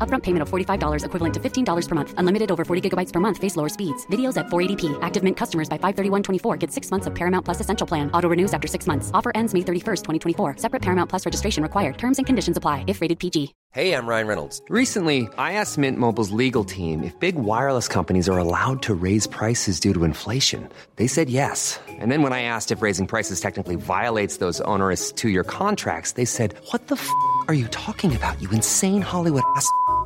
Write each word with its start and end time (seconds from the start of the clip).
Upfront 0.00 0.24
payment 0.24 0.42
of 0.42 0.50
$45 0.50 1.06
equivalent 1.06 1.34
to 1.34 1.40
$15 1.40 1.88
per 1.88 1.94
month. 1.94 2.14
Unlimited 2.18 2.52
over 2.52 2.66
40 2.66 2.90
gigabytes 2.90 3.14
per 3.14 3.20
month. 3.20 3.38
Face 3.38 3.56
lower 3.56 3.70
speeds. 3.70 4.06
Videos 4.08 4.36
at 4.36 4.48
480p. 4.48 4.98
Active 5.00 5.24
Mint 5.24 5.38
customers 5.38 5.70
by 5.70 5.78
531.24 5.78 6.58
get 6.58 6.70
six 6.70 6.90
months 6.90 7.06
of 7.06 7.14
Paramount 7.14 7.46
Plus 7.46 7.60
Essential 7.60 7.86
Plan. 7.86 8.10
Auto 8.12 8.28
renews 8.28 8.52
after 8.52 8.68
six 8.68 8.86
months. 8.86 9.10
Offer 9.14 9.32
ends 9.34 9.54
May 9.54 9.60
31st, 9.60 10.02
2024. 10.04 10.58
Separate 10.58 10.82
Paramount 10.82 11.08
Plus 11.08 11.24
registration 11.24 11.62
required. 11.62 11.96
Terms 11.96 12.18
and 12.18 12.26
conditions 12.26 12.58
apply 12.58 12.84
if 12.88 13.00
rated 13.00 13.18
PG. 13.18 13.54
Hey, 13.74 13.92
I'm 13.92 14.06
Ryan 14.06 14.28
Reynolds. 14.28 14.62
Recently, 14.68 15.28
I 15.36 15.54
asked 15.54 15.78
Mint 15.78 15.98
Mobile's 15.98 16.30
legal 16.30 16.62
team 16.64 17.02
if 17.02 17.18
big 17.18 17.34
wireless 17.34 17.88
companies 17.88 18.28
are 18.28 18.38
allowed 18.38 18.82
to 18.82 18.94
raise 18.94 19.26
prices 19.26 19.80
due 19.80 19.92
to 19.94 20.04
inflation. 20.04 20.68
They 20.94 21.08
said 21.08 21.28
yes. 21.28 21.80
And 21.88 22.12
then 22.12 22.22
when 22.22 22.32
I 22.32 22.42
asked 22.42 22.70
if 22.70 22.82
raising 22.82 23.08
prices 23.08 23.40
technically 23.40 23.74
violates 23.74 24.36
those 24.36 24.60
onerous 24.60 25.10
two 25.10 25.28
year 25.28 25.42
contracts, 25.42 26.12
they 26.12 26.24
said, 26.24 26.54
What 26.70 26.86
the 26.86 26.94
f 26.94 27.10
are 27.48 27.54
you 27.54 27.66
talking 27.68 28.14
about, 28.14 28.40
you 28.40 28.48
insane 28.50 29.02
Hollywood 29.02 29.42
ass? 29.56 29.68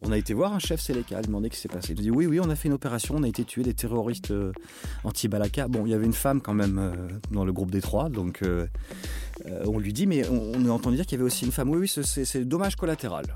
On 0.00 0.12
a 0.12 0.16
été 0.16 0.32
voir 0.32 0.54
un 0.54 0.58
chef 0.58 0.80
Seleka, 0.80 1.20
demandé 1.20 1.48
ce 1.48 1.54
qui 1.54 1.60
s'est 1.60 1.68
passé. 1.68 1.92
Il 1.92 1.96
nous 1.96 2.02
dit 2.02 2.10
oui, 2.10 2.26
oui, 2.26 2.40
on 2.40 2.48
a 2.48 2.56
fait 2.56 2.68
une 2.68 2.74
opération, 2.74 3.16
on 3.18 3.22
a 3.24 3.28
été 3.28 3.44
tué 3.44 3.62
des 3.62 3.74
terroristes 3.74 4.30
euh, 4.30 4.52
anti-Balaka. 5.04 5.68
Bon, 5.68 5.84
il 5.84 5.90
y 5.90 5.94
avait 5.94 6.06
une 6.06 6.14
femme 6.14 6.40
quand 6.40 6.54
même 6.54 6.78
euh, 6.78 6.92
dans 7.30 7.44
le 7.44 7.52
groupe 7.52 7.70
des 7.70 7.82
trois, 7.82 8.08
donc 8.08 8.40
euh, 8.42 8.66
on 9.66 9.78
lui 9.78 9.92
dit, 9.92 10.06
mais 10.06 10.26
on, 10.30 10.64
a 10.66 10.70
entendu 10.70 10.96
dire 10.96 11.04
qu'il 11.04 11.18
y 11.18 11.20
avait 11.20 11.26
aussi 11.26 11.44
une 11.44 11.52
femme. 11.52 11.68
Oui, 11.68 11.78
oui, 11.78 11.88
c'est- 11.88 12.44
dommage 12.44 12.76
collatéral. 12.76 13.26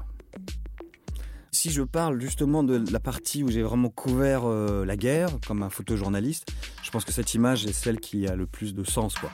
Si 1.50 1.70
je 1.70 1.82
parle 1.82 2.18
justement 2.18 2.62
de 2.62 2.82
la 2.90 3.00
partie 3.00 3.42
où 3.42 3.50
j'ai 3.50 3.62
vraiment 3.62 3.90
couvert 3.90 4.46
la 4.48 4.96
guerre, 4.96 5.28
comme 5.46 5.62
un 5.62 5.68
photojournaliste, 5.68 6.46
je 6.82 6.90
pense 6.90 7.04
que 7.04 7.12
cette 7.12 7.34
image 7.34 7.66
est 7.66 7.74
celle 7.74 8.00
qui 8.00 8.26
a 8.26 8.34
le 8.34 8.46
plus 8.46 8.74
de 8.74 8.82
sens, 8.82 9.14
quoi. 9.16 9.30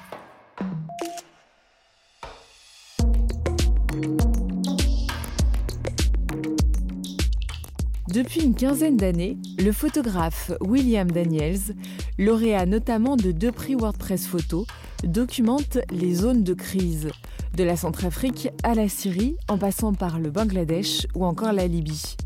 Depuis 8.18 8.40
une 8.40 8.56
quinzaine 8.56 8.96
d'années, 8.96 9.38
le 9.60 9.70
photographe 9.70 10.50
William 10.60 11.08
Daniels, 11.08 11.76
lauréat 12.18 12.66
notamment 12.66 13.14
de 13.14 13.30
deux 13.30 13.52
prix 13.52 13.76
WordPress 13.76 14.26
Photo, 14.26 14.66
documente 15.04 15.78
les 15.92 16.14
zones 16.14 16.42
de 16.42 16.52
crise, 16.52 17.10
de 17.56 17.62
la 17.62 17.76
Centrafrique 17.76 18.48
à 18.64 18.74
la 18.74 18.88
Syrie, 18.88 19.36
en 19.46 19.56
passant 19.56 19.92
par 19.92 20.18
le 20.18 20.30
Bangladesh 20.30 21.06
ou 21.14 21.26
encore 21.26 21.52
la 21.52 21.68
Libye. 21.68 22.16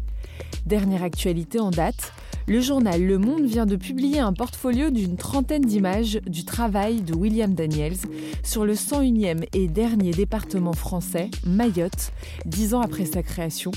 Dernière 0.65 1.03
actualité 1.03 1.61
en 1.61 1.71
date, 1.71 2.15
le 2.47 2.61
journal 2.61 3.03
Le 3.03 3.19
Monde 3.19 3.45
vient 3.45 3.67
de 3.67 3.77
publier 3.77 4.19
un 4.19 4.33
portfolio 4.33 4.91
d'une 4.91 5.17
trentaine 5.17 5.63
d'images 5.63 6.21
du 6.27 6.45
travail 6.45 7.03
de 7.03 7.15
William 7.15 7.55
Daniels 7.55 7.97
sur 8.43 8.65
le 8.65 8.75
101e 8.75 9.45
et 9.53 9.69
dernier 9.69 10.11
département 10.11 10.73
français, 10.73 11.31
Mayotte, 11.47 12.13
dix 12.45 12.75
ans 12.75 12.81
après 12.81 13.07
sa 13.07 13.23
création, 13.23 13.71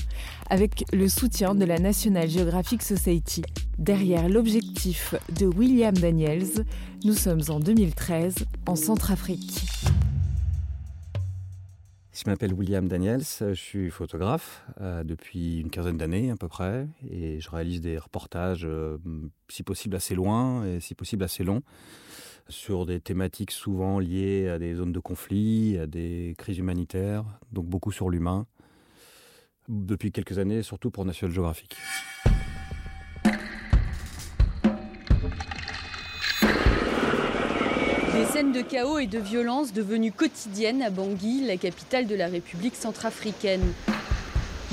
avec 0.50 0.84
le 0.92 1.08
soutien 1.08 1.54
de 1.54 1.64
la 1.64 1.78
National 1.78 2.28
Geographic 2.28 2.82
Society. 2.82 3.42
Derrière 3.78 4.28
l'objectif 4.28 5.14
de 5.38 5.46
William 5.46 5.94
Daniels, 5.94 6.64
nous 7.04 7.14
sommes 7.14 7.42
en 7.48 7.60
2013 7.60 8.34
en 8.66 8.76
Centrafrique. 8.76 9.62
Je 12.16 12.30
m'appelle 12.30 12.54
William 12.54 12.88
Daniels, 12.88 13.24
je 13.40 13.52
suis 13.52 13.90
photographe 13.90 14.64
euh, 14.80 15.04
depuis 15.04 15.60
une 15.60 15.68
quinzaine 15.68 15.98
d'années 15.98 16.30
à 16.30 16.36
peu 16.36 16.48
près 16.48 16.88
et 17.10 17.40
je 17.40 17.50
réalise 17.50 17.82
des 17.82 17.98
reportages 17.98 18.64
euh, 18.64 18.96
si 19.50 19.62
possible 19.62 19.96
assez 19.96 20.14
loin 20.14 20.64
et 20.64 20.80
si 20.80 20.94
possible 20.94 21.24
assez 21.24 21.44
longs 21.44 21.60
sur 22.48 22.86
des 22.86 23.00
thématiques 23.00 23.50
souvent 23.50 23.98
liées 23.98 24.48
à 24.48 24.58
des 24.58 24.76
zones 24.76 24.92
de 24.92 24.98
conflit, 24.98 25.76
à 25.76 25.86
des 25.86 26.34
crises 26.38 26.56
humanitaires, 26.56 27.26
donc 27.52 27.66
beaucoup 27.66 27.92
sur 27.92 28.08
l'humain. 28.08 28.46
Depuis 29.68 30.10
quelques 30.10 30.38
années, 30.38 30.62
surtout 30.62 30.90
pour 30.90 31.04
National 31.04 31.34
Geographic. 31.34 31.76
Des 38.16 38.24
scènes 38.24 38.52
de 38.52 38.62
chaos 38.62 38.98
et 38.98 39.06
de 39.06 39.18
violence 39.18 39.74
devenues 39.74 40.10
quotidiennes 40.10 40.80
à 40.80 40.88
Bangui, 40.88 41.44
la 41.44 41.58
capitale 41.58 42.06
de 42.06 42.14
la 42.14 42.28
République 42.28 42.74
centrafricaine. 42.74 43.74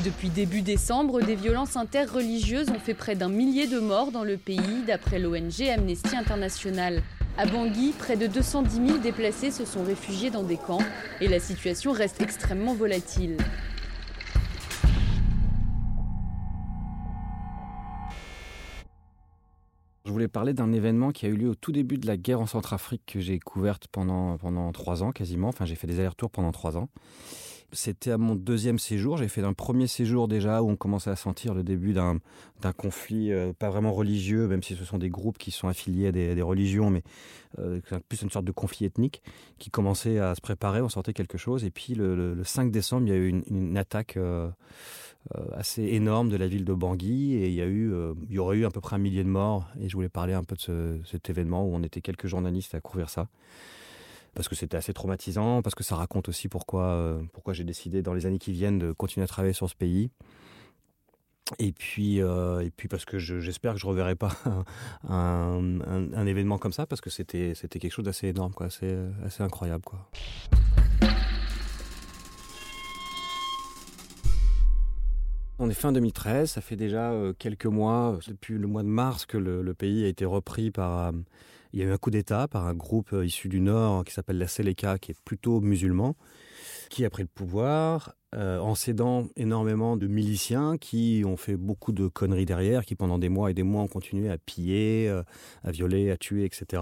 Depuis 0.05 0.29
début 0.29 0.61
décembre, 0.61 1.21
des 1.21 1.35
violences 1.35 1.75
interreligieuses 1.75 2.69
ont 2.69 2.79
fait 2.79 2.93
près 2.93 3.15
d'un 3.15 3.27
millier 3.27 3.67
de 3.67 3.79
morts 3.79 4.11
dans 4.11 4.23
le 4.23 4.37
pays, 4.37 4.83
d'après 4.87 5.19
l'ONG 5.19 5.61
Amnesty 5.61 6.15
International. 6.15 7.01
À 7.37 7.45
Bangui, 7.45 7.91
près 7.99 8.15
de 8.15 8.27
210 8.27 8.75
000 8.75 8.99
déplacés 8.99 9.51
se 9.51 9.65
sont 9.65 9.83
réfugiés 9.83 10.29
dans 10.29 10.43
des 10.43 10.55
camps 10.55 10.79
et 11.19 11.27
la 11.27 11.41
situation 11.41 11.91
reste 11.91 12.21
extrêmement 12.21 12.73
volatile. 12.73 13.35
Voulais 20.13 20.27
parler 20.27 20.53
d'un 20.53 20.71
événement 20.71 21.11
qui 21.11 21.25
a 21.25 21.29
eu 21.29 21.35
lieu 21.35 21.49
au 21.49 21.55
tout 21.55 21.71
début 21.71 21.97
de 21.97 22.07
la 22.07 22.15
guerre 22.17 22.39
en 22.39 22.45
Centrafrique 22.45 23.03
que 23.05 23.19
j'ai 23.19 23.39
couverte 23.39 23.87
pendant, 23.91 24.37
pendant 24.37 24.71
trois 24.71 25.03
ans 25.03 25.11
quasiment. 25.11 25.49
Enfin, 25.49 25.65
j'ai 25.65 25.75
fait 25.75 25.87
des 25.87 25.99
allers-retours 25.99 26.29
pendant 26.31 26.51
trois 26.51 26.77
ans. 26.77 26.89
C'était 27.75 28.11
à 28.11 28.19
mon 28.19 28.35
deuxième 28.35 28.77
séjour. 28.77 29.17
J'ai 29.17 29.27
fait 29.27 29.41
un 29.43 29.53
premier 29.53 29.87
séjour 29.87 30.27
déjà 30.27 30.61
où 30.61 30.69
on 30.69 30.75
commençait 30.75 31.09
à 31.09 31.15
sentir 31.15 31.55
le 31.55 31.63
début 31.63 31.93
d'un 31.93 32.19
conflit, 32.77 33.31
euh, 33.31 33.51
pas 33.51 33.71
vraiment 33.71 33.91
religieux, 33.93 34.47
même 34.47 34.61
si 34.61 34.75
ce 34.75 34.85
sont 34.85 34.99
des 34.99 35.09
groupes 35.09 35.39
qui 35.39 35.49
sont 35.49 35.67
affiliés 35.67 36.07
à 36.07 36.11
des, 36.11 36.41
religions, 36.43 36.91
mais 36.91 37.01
euh, 37.57 37.81
plus 38.07 38.21
une 38.21 38.29
sorte 38.29 38.45
de 38.45 38.51
conflit 38.51 38.85
ethnique 38.85 39.23
qui 39.57 39.71
commençait 39.71 40.19
à 40.19 40.35
se 40.35 40.41
préparer. 40.41 40.81
On 40.81 40.89
sentait 40.89 41.13
quelque 41.13 41.39
chose. 41.39 41.63
Et 41.63 41.71
puis 41.71 41.95
le, 41.95 42.15
le- 42.15 42.35
le 42.35 42.43
5 42.43 42.71
décembre, 42.71 43.07
il 43.07 43.09
y 43.09 43.13
a 43.13 43.19
eu 43.19 43.41
une, 43.49 43.75
attaque 43.77 44.17
euh, 44.17 44.49
assez 45.53 45.83
énorme 45.83 46.29
de 46.29 46.35
la 46.35 46.47
ville 46.47 46.65
de 46.65 46.73
Bangui 46.73 47.33
et 47.35 47.47
il 47.47 47.53
y 47.53 47.61
a 47.61 47.65
eu, 47.65 47.91
euh, 47.93 48.13
il 48.29 48.35
y 48.35 48.39
aurait 48.39 48.57
eu 48.57 48.65
à 48.65 48.69
peu 48.69 48.81
près 48.81 48.95
un 48.95 48.99
millier 48.99 49.23
de 49.23 49.29
morts. 49.29 49.67
Et 49.79 49.89
je 49.89 49.95
voulais 49.95 50.09
parler 50.09 50.33
un 50.33 50.43
peu 50.43 50.55
de 50.55 50.61
ce- 50.61 50.99
cet 51.05 51.29
événement 51.29 51.65
où 51.65 51.73
on 51.73 51.81
était 51.83 52.01
quelques 52.01 52.27
journalistes 52.27 52.75
à 52.75 52.81
couvrir 52.81 53.09
ça 53.09 53.27
parce 54.35 54.47
que 54.49 54.55
c'était 54.55 54.77
assez 54.77 54.93
traumatisant, 54.93 55.61
parce 55.61 55.75
que 55.75 55.83
ça 55.83 55.95
raconte 55.95 56.27
aussi 56.27 56.47
pourquoi, 56.49 56.85
euh, 56.85 57.21
pourquoi 57.33 57.53
j'ai 57.53 57.63
décidé 57.63 58.01
dans 58.01 58.15
les 58.15 58.25
années 58.25 58.39
qui 58.39 58.51
viennent 58.51 58.79
de 58.79 58.91
continuer 58.91 59.23
à 59.23 59.27
travailler 59.27 59.53
sur 59.53 59.69
ce 59.69 59.75
pays. 59.75 60.09
Et 61.59 61.71
puis, 61.71 62.19
euh, 62.21 62.61
et 62.61 62.71
puis 62.71 62.87
parce 62.87 63.05
que 63.05 63.19
je- 63.19 63.39
j'espère 63.39 63.73
que 63.73 63.79
je 63.79 63.85
reverrai 63.85 64.15
pas 64.15 64.31
un 65.07 66.25
événement 66.25 66.57
comme 66.57 66.73
ça, 66.73 66.85
parce 66.87 66.99
que 67.01 67.09
c'était 67.11 67.53
c'était 67.53 67.77
quelque 67.79 67.91
chose 67.91 68.05
d'assez 68.05 68.27
énorme, 68.29 68.53
quoi, 68.53 68.65
assez, 68.67 68.97
assez 69.23 69.43
incroyable. 69.43 69.83
Quoi. 69.83 69.99
On 75.65 75.69
est 75.69 75.73
fin 75.73 75.93
2013, 75.93 76.51
ça 76.51 76.59
fait 76.59 76.75
déjà 76.75 77.11
euh, 77.13 77.31
quelques 77.31 77.67
mois, 77.67 78.19
depuis 78.27 78.55
le 78.55 78.67
mois 78.67 78.83
de 78.83 78.89
mars, 78.89 79.25
que 79.25 79.37
le, 79.37 79.73
pays 79.73 80.03
a 80.03 80.09
été 80.09 80.25
repris 80.25 80.71
par... 80.71 81.07
euh, 81.07 81.11
il 81.71 81.79
y 81.79 81.83
a 81.83 81.85
eu 81.85 81.91
un 81.93 81.97
coup 81.97 82.11
d'État 82.11 82.49
par 82.49 82.67
un 82.67 82.73
groupe 82.73 83.13
euh, 83.13 83.25
issu 83.25 83.47
du 83.47 83.61
Nord 83.61 84.03
qui 84.03 84.11
s'appelle 84.11 84.37
la 84.37 84.47
Seleka, 84.47 84.99
qui 84.99 85.11
est 85.11 85.21
plutôt 85.23 85.61
musulman, 85.61 86.17
qui 86.89 87.05
a 87.05 87.09
pris 87.09 87.23
le 87.23 87.29
pouvoir 87.29 88.13
euh, 88.33 88.59
en 88.59 88.75
cédant 88.75 89.27
énormément 89.35 89.97
de 89.97 90.07
miliciens 90.07 90.77
qui 90.77 91.23
ont 91.25 91.37
fait 91.37 91.55
beaucoup 91.55 91.91
de 91.91 92.07
conneries 92.07 92.45
derrière, 92.45 92.85
qui 92.85 92.95
pendant 92.95 93.19
des 93.19 93.29
mois 93.29 93.51
et 93.51 93.53
des 93.53 93.63
mois 93.63 93.81
ont 93.83 93.87
continué 93.87 94.29
à 94.29 94.37
piller, 94.37 95.07
euh, 95.09 95.23
à 95.63 95.71
violer, 95.71 96.11
à 96.11 96.17
tuer, 96.17 96.45
etc. 96.45 96.81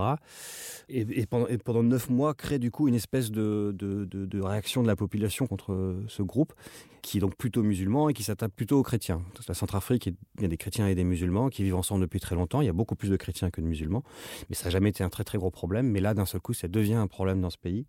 Et, 0.90 1.26
pendant, 1.26 1.48
pendant 1.64 1.84
neuf 1.84 2.10
mois, 2.10 2.34
crée 2.34 2.60
du 2.60 2.72
coup 2.72 2.88
une 2.88 2.96
espèce 2.96 3.32
de, 3.32 3.74
de- 3.78 4.06
de- 4.06 4.42
réaction 4.42 4.82
de 4.82 4.88
la 4.88 4.96
population 4.96 5.46
contre 5.46 5.96
ce 6.08 6.24
groupe, 6.24 6.54
qui 7.02 7.18
est 7.18 7.22
donc 7.22 7.36
plutôt 7.36 7.64
musulman 7.64 8.10
et 8.10 8.14
qui 8.14 8.24
s'attaque 8.24 8.52
plutôt 8.54 8.80
aux 8.80 8.84
chrétiens. 8.84 9.22
La 9.48 9.54
Centrafrique, 9.54 10.08
il 10.08 10.16
y 10.42 10.46
a 10.46 10.48
des 10.48 10.58
chrétiens 10.58 10.88
et 10.88 10.96
des 10.96 11.04
musulmans 11.04 11.50
qui 11.50 11.64
vivent 11.64 11.76
ensemble 11.76 12.02
depuis 12.02 12.20
très 12.20 12.36
longtemps. 12.36 12.62
Il 12.62 12.66
y 12.66 12.70
a 12.70 12.74
beaucoup 12.74 12.96
plus 12.96 13.10
de 13.10 13.18
chrétiens 13.18 13.50
que 13.52 13.62
de 13.62 13.66
musulmans, 13.68 14.04
mais 14.50 14.56
ça 14.56 14.66
n'a 14.66 14.72
jamais 14.72 14.90
été 14.90 15.04
un 15.04 15.10
très 15.10 15.24
très 15.24 15.38
gros 15.38 15.52
problème. 15.52 15.88
Mais 15.90 16.00
là, 16.00 16.14
d'un 16.14 16.26
seul 16.26 16.42
coup, 16.42 16.54
ça 16.54 16.68
devient 16.68 16.94
un 16.96 17.08
problème 17.08 17.42
dans 17.42 17.50
ce 17.50 17.58
pays. 17.58 17.86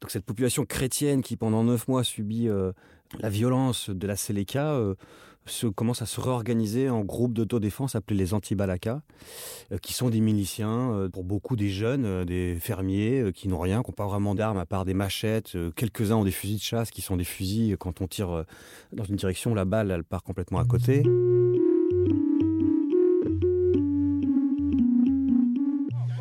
Donc 0.00 0.10
cette 0.10 0.24
population 0.24 0.64
chrétienne 0.64 1.22
qui 1.22 1.36
pendant 1.36 1.64
neuf 1.64 1.88
mois 1.88 2.04
subit 2.04 2.48
euh, 2.48 2.72
la 3.20 3.30
violence 3.30 3.90
de 3.90 4.06
la 4.06 4.16
Seleka 4.16 4.74
euh, 4.74 4.94
se, 5.46 5.66
commence 5.66 6.02
à 6.02 6.06
se 6.06 6.20
réorganiser 6.20 6.88
en 6.88 7.00
groupes 7.00 7.32
d'autodéfense 7.32 7.94
appelés 7.94 8.16
les 8.16 8.34
anti-balaka, 8.34 9.02
euh, 9.72 9.78
qui 9.78 9.94
sont 9.94 10.10
des 10.10 10.20
miliciens, 10.20 11.08
pour 11.12 11.24
beaucoup 11.24 11.56
des 11.56 11.70
jeunes, 11.70 12.24
des 12.24 12.56
fermiers 12.60 13.32
qui 13.34 13.48
n'ont 13.48 13.58
rien, 13.58 13.82
qui 13.82 13.90
n'ont 13.90 13.94
pas 13.94 14.06
vraiment 14.06 14.34
d'armes 14.34 14.58
à 14.58 14.66
part 14.66 14.84
des 14.84 14.94
machettes. 14.94 15.56
Quelques-uns 15.74 16.16
ont 16.16 16.24
des 16.24 16.30
fusils 16.30 16.58
de 16.58 16.62
chasse 16.62 16.90
qui 16.90 17.00
sont 17.00 17.16
des 17.16 17.24
fusils, 17.24 17.76
quand 17.78 18.00
on 18.00 18.06
tire 18.06 18.44
dans 18.92 19.04
une 19.04 19.16
direction, 19.16 19.54
la 19.54 19.64
balle, 19.64 20.04
part 20.04 20.22
complètement 20.22 20.58
à 20.58 20.64
côté. 20.64 21.02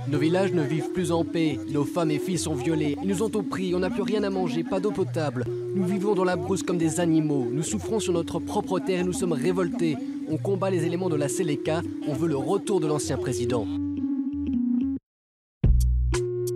Nos 0.09 0.19
villages 0.19 0.53
ne 0.53 0.61
vivent 0.61 0.91
plus 0.93 1.11
en 1.11 1.25
paix, 1.25 1.59
nos 1.69 1.83
femmes 1.83 2.11
et 2.11 2.19
filles 2.19 2.37
sont 2.37 2.55
violées, 2.55 2.95
ils 3.03 3.09
nous 3.09 3.23
ont 3.23 3.31
au 3.33 3.41
prix, 3.41 3.75
on 3.75 3.79
n'a 3.79 3.89
plus 3.89 4.03
rien 4.03 4.23
à 4.23 4.29
manger, 4.29 4.63
pas 4.63 4.79
d'eau 4.79 4.91
potable. 4.91 5.43
Nous 5.75 5.85
vivons 5.85 6.15
dans 6.15 6.23
la 6.23 6.37
brousse 6.37 6.63
comme 6.63 6.77
des 6.77 7.01
animaux, 7.01 7.49
nous 7.51 7.61
souffrons 7.61 7.99
sur 7.99 8.13
notre 8.13 8.39
propre 8.39 8.79
terre 8.79 9.01
et 9.01 9.03
nous 9.03 9.11
sommes 9.11 9.33
révoltés. 9.33 9.97
On 10.29 10.37
combat 10.37 10.69
les 10.69 10.85
éléments 10.85 11.09
de 11.09 11.17
la 11.17 11.27
Seleka, 11.27 11.81
on 12.07 12.13
veut 12.13 12.29
le 12.29 12.37
retour 12.37 12.79
de 12.79 12.87
l'ancien 12.87 13.17
président. 13.17 13.67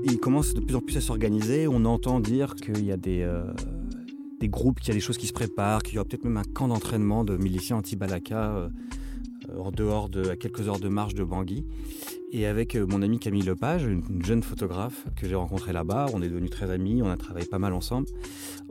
Ils 0.06 0.20
commencent 0.20 0.54
de 0.54 0.62
plus 0.62 0.76
en 0.76 0.82
plus 0.82 0.96
à 0.96 1.02
s'organiser. 1.02 1.68
On 1.68 1.84
entend 1.84 2.22
dire 2.22 2.56
qu'il 2.56 2.86
y 2.86 2.92
a 2.92 2.98
des, 2.98 3.22
euh, 3.22 3.44
des 4.40 4.48
groupes, 4.48 4.80
qu'il 4.80 4.90
y 4.90 4.92
a 4.92 4.96
des 4.96 5.02
choses 5.02 5.18
qui 5.18 5.28
se 5.28 5.34
préparent, 5.34 5.84
qu'il 5.84 5.96
y 5.96 5.98
aura 5.98 6.06
peut-être 6.06 6.24
même 6.24 6.38
un 6.38 6.44
camp 6.44 6.70
d'entraînement 6.70 7.26
de 7.26 7.36
miliciens 7.36 7.78
anti-Balaka 7.78 8.56
euh, 8.56 8.70
en 9.60 9.72
dehors 9.72 10.08
de, 10.08 10.30
à 10.30 10.36
quelques 10.38 10.68
heures 10.70 10.80
de 10.80 10.88
marche 10.88 11.16
de 11.16 11.24
Bangui. 11.26 11.66
Et 12.34 12.46
avec 12.46 12.76
euh, 12.76 12.86
mon 12.88 13.02
ami 13.02 13.20
Camille 13.20 13.42
Lepage, 13.42 13.84
une, 13.84 14.04
une 14.10 14.24
jeune 14.24 14.42
photographe 14.42 15.06
que 15.18 15.28
j'ai 15.28 15.36
rencontrée 15.36 15.74
là-bas, 15.74 16.06
on 16.14 16.22
est 16.22 16.30
devenus 16.30 16.50
très 16.50 16.72
amis, 16.72 17.02
on 17.02 17.10
a 17.10 17.18
travaillé 17.18 17.46
pas 17.46 17.60
mal 17.60 17.74
ensemble. 17.74 18.08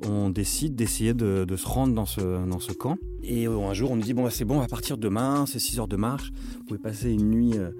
On 0.02 0.30
décide 0.30 0.74
d'essayer 0.74 1.12
de, 1.12 1.44
de 1.44 1.56
se 1.56 1.66
rendre 1.66 1.94
dans 1.94 2.06
ce, 2.06 2.20
dans 2.46 2.58
ce 2.60 2.72
camp. 2.72 2.96
Et 3.22 3.46
euh, 3.46 3.58
un 3.60 3.74
jour, 3.74 3.90
on 3.90 3.96
nous 3.96 4.02
dit 4.02 4.14
bon, 4.14 4.24
bah, 4.24 4.30
c'est 4.30 4.46
bon, 4.46 4.56
on 4.56 4.60
va 4.60 4.66
partir 4.66 4.96
demain, 4.96 5.44
c'est 5.46 5.58
6 5.58 5.78
heures 5.78 5.88
de 5.88 5.96
marche. 5.96 6.32
Vous 6.56 6.64
pouvez 6.64 6.80
passer 6.80 7.12
une 7.12 7.28
nuit 7.28 7.58
euh, 7.58 7.70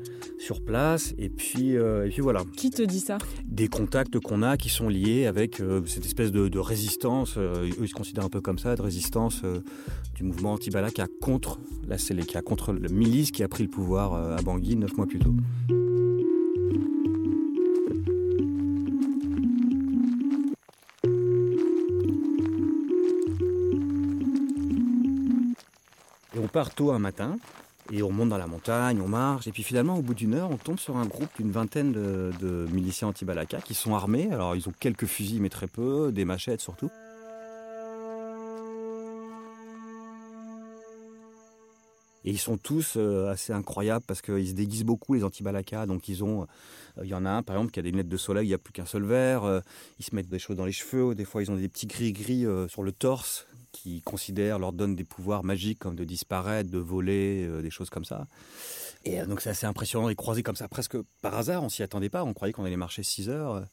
sur 0.41 0.63
place. 0.63 1.15
Et 1.19 1.29
puis, 1.29 1.77
euh, 1.77 2.07
et 2.07 2.09
puis 2.09 2.23
voilà 2.23 2.43
Qui 2.57 2.71
te 2.71 2.83
dit 2.83 3.01
ça? 3.01 3.19
Des 3.45 3.69
contacts 3.69 4.19
qu'on 4.19 4.43
a 4.43 4.57
qui 4.57 4.69
sont 4.69 4.89
liés 4.89 5.27
avec 5.27 5.61
euh, 5.61 5.83
cette 5.87 6.07
espèce 6.07 6.33
de, 6.33 6.49
de 6.49 6.59
résistance, 6.59 7.35
euh, 7.37 7.67
eux 7.69 7.83
ils 7.83 7.89
se 7.89 7.95
considèrent 7.95 8.25
un 8.25 8.31
peu 8.31 8.41
comme 8.41 8.59
ça, 8.59 8.75
de 8.75 8.83
résistance 8.83 9.43
du 10.15 10.25
mouvement 10.25 10.55
anti-Balaka 10.55 11.07
contre 11.21 11.61
la 11.87 11.99
Seleka, 11.99 12.41
contre 12.43 12.73
le 12.73 12.89
milice 12.89 13.31
qui 13.31 13.43
a 13.43 13.49
pris 13.49 13.63
le 13.63 13.69
pouvoir 13.69 14.15
à 14.15 14.43
Bangui 14.43 14.77
neuf 14.77 14.97
mois 14.97 15.07
plus 15.07 15.19
tôt. 15.19 15.35
Part 26.51 26.71
tôt 26.75 26.91
un 26.91 26.99
matin, 26.99 27.39
et 27.93 28.03
on 28.03 28.13
monte 28.13 28.29
dans 28.29 28.39
la 28.39 28.47
montagne, 28.47 29.01
on 29.01 29.09
marche, 29.09 29.47
et 29.47 29.53
puis 29.53 29.63
finalement, 29.63 29.97
au 29.97 30.03
bout 30.03 30.15
d'une 30.15 30.35
heure, 30.35 30.51
on 30.51 30.57
tombe 30.57 30.79
sur 30.79 30.97
un 30.97 31.07
groupe 31.07 31.31
d'une 31.37 31.51
vingtaine 31.51 31.93
de, 31.93 32.67
miliciens 32.73 33.09
anti-Balaka 33.09 33.61
qui 33.61 33.75
sont 33.75 33.95
armés. 33.95 34.29
Alors, 34.31 34.55
ils 34.55 34.69
ont 34.69 34.73
quelques 34.79 35.07
fusils, 35.07 35.41
mais 35.41 35.49
très 35.49 35.67
peu, 35.67 36.13
des 36.13 36.25
machettes 36.25 36.61
surtout. 36.61 36.91
Et 42.23 42.31
ils 42.33 42.39
sont 42.39 42.59
tous 42.59 42.95
euh, 42.99 43.31
assez 43.31 43.53
incroyables 43.55 44.05
parce 44.07 44.21
qu'ils 44.21 44.49
se 44.49 44.53
déguisent 44.53 44.85
beaucoup, 44.85 45.15
les 45.15 45.25
anti-Balaka. 45.25 45.87
Donc, 45.87 46.07
ils 46.07 46.23
ont. 46.23 46.43
euh, 46.43 47.05
Il 47.05 47.09
y 47.09 47.15
en 47.15 47.25
a 47.25 47.31
un, 47.31 47.43
par 47.43 47.57
exemple, 47.57 47.73
qui 47.73 47.81
a 47.81 47.83
des 47.83 47.91
lunettes 47.91 48.11
de 48.11 48.17
soleil, 48.19 48.45
il 48.45 48.49
n'y 48.49 48.55
a 48.55 48.59
plus 48.59 48.75
qu'un 48.75 48.85
seul 48.85 49.05
verre. 49.05 49.45
euh, 49.45 49.61
ils 49.99 50.05
se 50.05 50.15
mettent 50.15 50.29
des 50.29 50.39
choses 50.39 50.57
dans 50.57 50.67
les 50.67 50.73
cheveux. 50.73 51.15
Des 51.15 51.25
fois, 51.25 51.43
ils 51.43 51.51
ont 51.51 51.57
des 51.57 51.69
petits 51.69 51.87
gris-gris 51.87 52.45
sur 52.69 52.83
le 52.83 52.93
torse 52.93 53.47
qui 53.73 54.03
considèrent, 54.03 54.59
leur 54.59 54.73
donnent 54.73 54.97
des 54.97 55.05
pouvoirs 55.05 55.45
magiques 55.45 55.79
comme 55.79 55.97
de 55.97 56.05
disparaître, 56.05 56.71
de 56.71 56.79
voler, 56.79 57.47
euh, 57.47 57.63
des 57.63 57.71
choses 57.71 57.91
comme 57.91 58.05
ça. 58.05 58.27
Et 59.05 59.21
euh, 59.21 59.27
donc, 59.27 59.41
c'est 59.41 59.51
assez 59.51 59.67
impressionnant 59.67 60.05
de 60.05 60.11
les 60.11 60.17
croiser 60.17 60.43
comme 60.43 60.57
ça, 60.57 60.69
presque 60.69 60.97
par 61.23 61.35
hasard. 61.37 61.63
On 61.63 61.69
s'y 61.69 61.83
attendait 61.83 62.09
pas. 62.09 62.25
On 62.25 62.35
croyait 62.35 62.53
qu'on 62.53 62.65
allait 62.65 62.77
marcher 62.77 63.03
6 63.03 63.29
heures. 63.29 63.65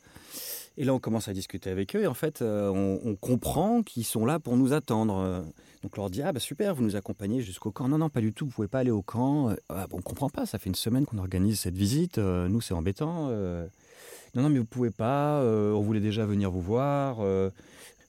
Et 0.77 0.83
là, 0.83 0.93
on 0.93 0.99
commence 0.99 1.27
à 1.27 1.33
discuter 1.33 1.69
avec 1.69 1.95
eux. 1.95 2.03
Et 2.03 2.07
en 2.07 2.13
fait, 2.13 2.41
euh, 2.41 2.69
on, 2.69 3.15
comprend 3.15 3.81
qu'ils 3.81 4.05
sont 4.05 4.25
là 4.25 4.39
pour 4.39 4.55
nous 4.57 4.73
attendre. 4.73 5.43
Donc, 5.81 5.97
on 5.97 6.01
leur 6.01 6.09
dit 6.09 6.21
Ah, 6.21 6.31
bah 6.31 6.39
super, 6.39 6.75
vous 6.75 6.83
nous 6.83 6.95
accompagnez 6.95 7.41
jusqu'au 7.41 7.71
camp. 7.71 7.87
Non, 7.87 7.97
non, 7.97 8.09
pas 8.09 8.21
du 8.21 8.33
tout, 8.33 8.45
vous 8.45 8.51
pouvez 8.51 8.67
pas 8.67 8.79
aller 8.79 8.91
au 8.91 9.01
camp. 9.01 9.55
Ah, 9.69 9.87
bon, 9.87 9.97
on 9.97 10.01
comprend 10.01 10.29
pas, 10.29 10.45
ça 10.45 10.59
fait 10.59 10.69
une 10.69 10.75
semaine 10.75 11.05
qu'on 11.05 11.17
organise 11.17 11.59
cette 11.59 11.75
visite. 11.75 12.19
nous, 12.19 12.61
c'est 12.61 12.75
embêtant. 12.75 13.29
Non, 14.35 14.43
non, 14.43 14.49
mais 14.49 14.59
vous 14.59 14.65
pouvez 14.65 14.91
pas. 14.91 15.41
on 15.43 15.81
voulait 15.81 15.99
déjà 15.99 16.25
venir 16.25 16.51
vous 16.51 16.61
voir. 16.61 17.17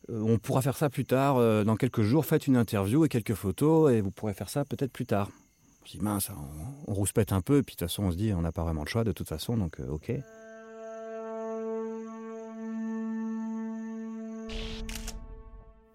On 0.08 0.38
pourra 0.38 0.62
faire 0.62 0.76
ça 0.76 0.88
plus 0.90 1.05
tard, 1.05 1.37
euh, 1.37 1.64
dans 1.64 1.76
quelques 1.76 2.02
jours. 2.02 2.25
Faites 2.25 2.46
une 2.46 2.56
interview 2.56 3.05
et 3.05 3.08
quelques 3.08 3.34
photos 3.34 3.93
et 3.93 4.00
vous 4.00 4.10
pourrez 4.10 4.34
faire 4.34 4.49
ça 4.49 4.64
peut-être 4.64 4.93
plus 4.93 5.06
tard. 5.06 5.31
Je 5.84 5.93
dis 5.93 6.00
mince, 6.00 6.31
on, 6.31 6.90
on 6.90 6.94
rouspète 6.94 7.32
un 7.32 7.40
peu. 7.40 7.58
Et 7.58 7.62
puis 7.62 7.75
de 7.75 7.78
toute 7.78 7.88
façon, 7.88 8.05
on 8.05 8.10
se 8.10 8.16
dit 8.16 8.32
on 8.34 8.43
n'a 8.43 8.52
pas 8.52 8.62
vraiment 8.62 8.82
le 8.84 8.88
choix 8.88 9.05
de 9.05 9.12
toute 9.12 9.28
façon, 9.28 9.56
donc 9.56 9.81
euh, 9.81 9.88
ok. 9.88 10.12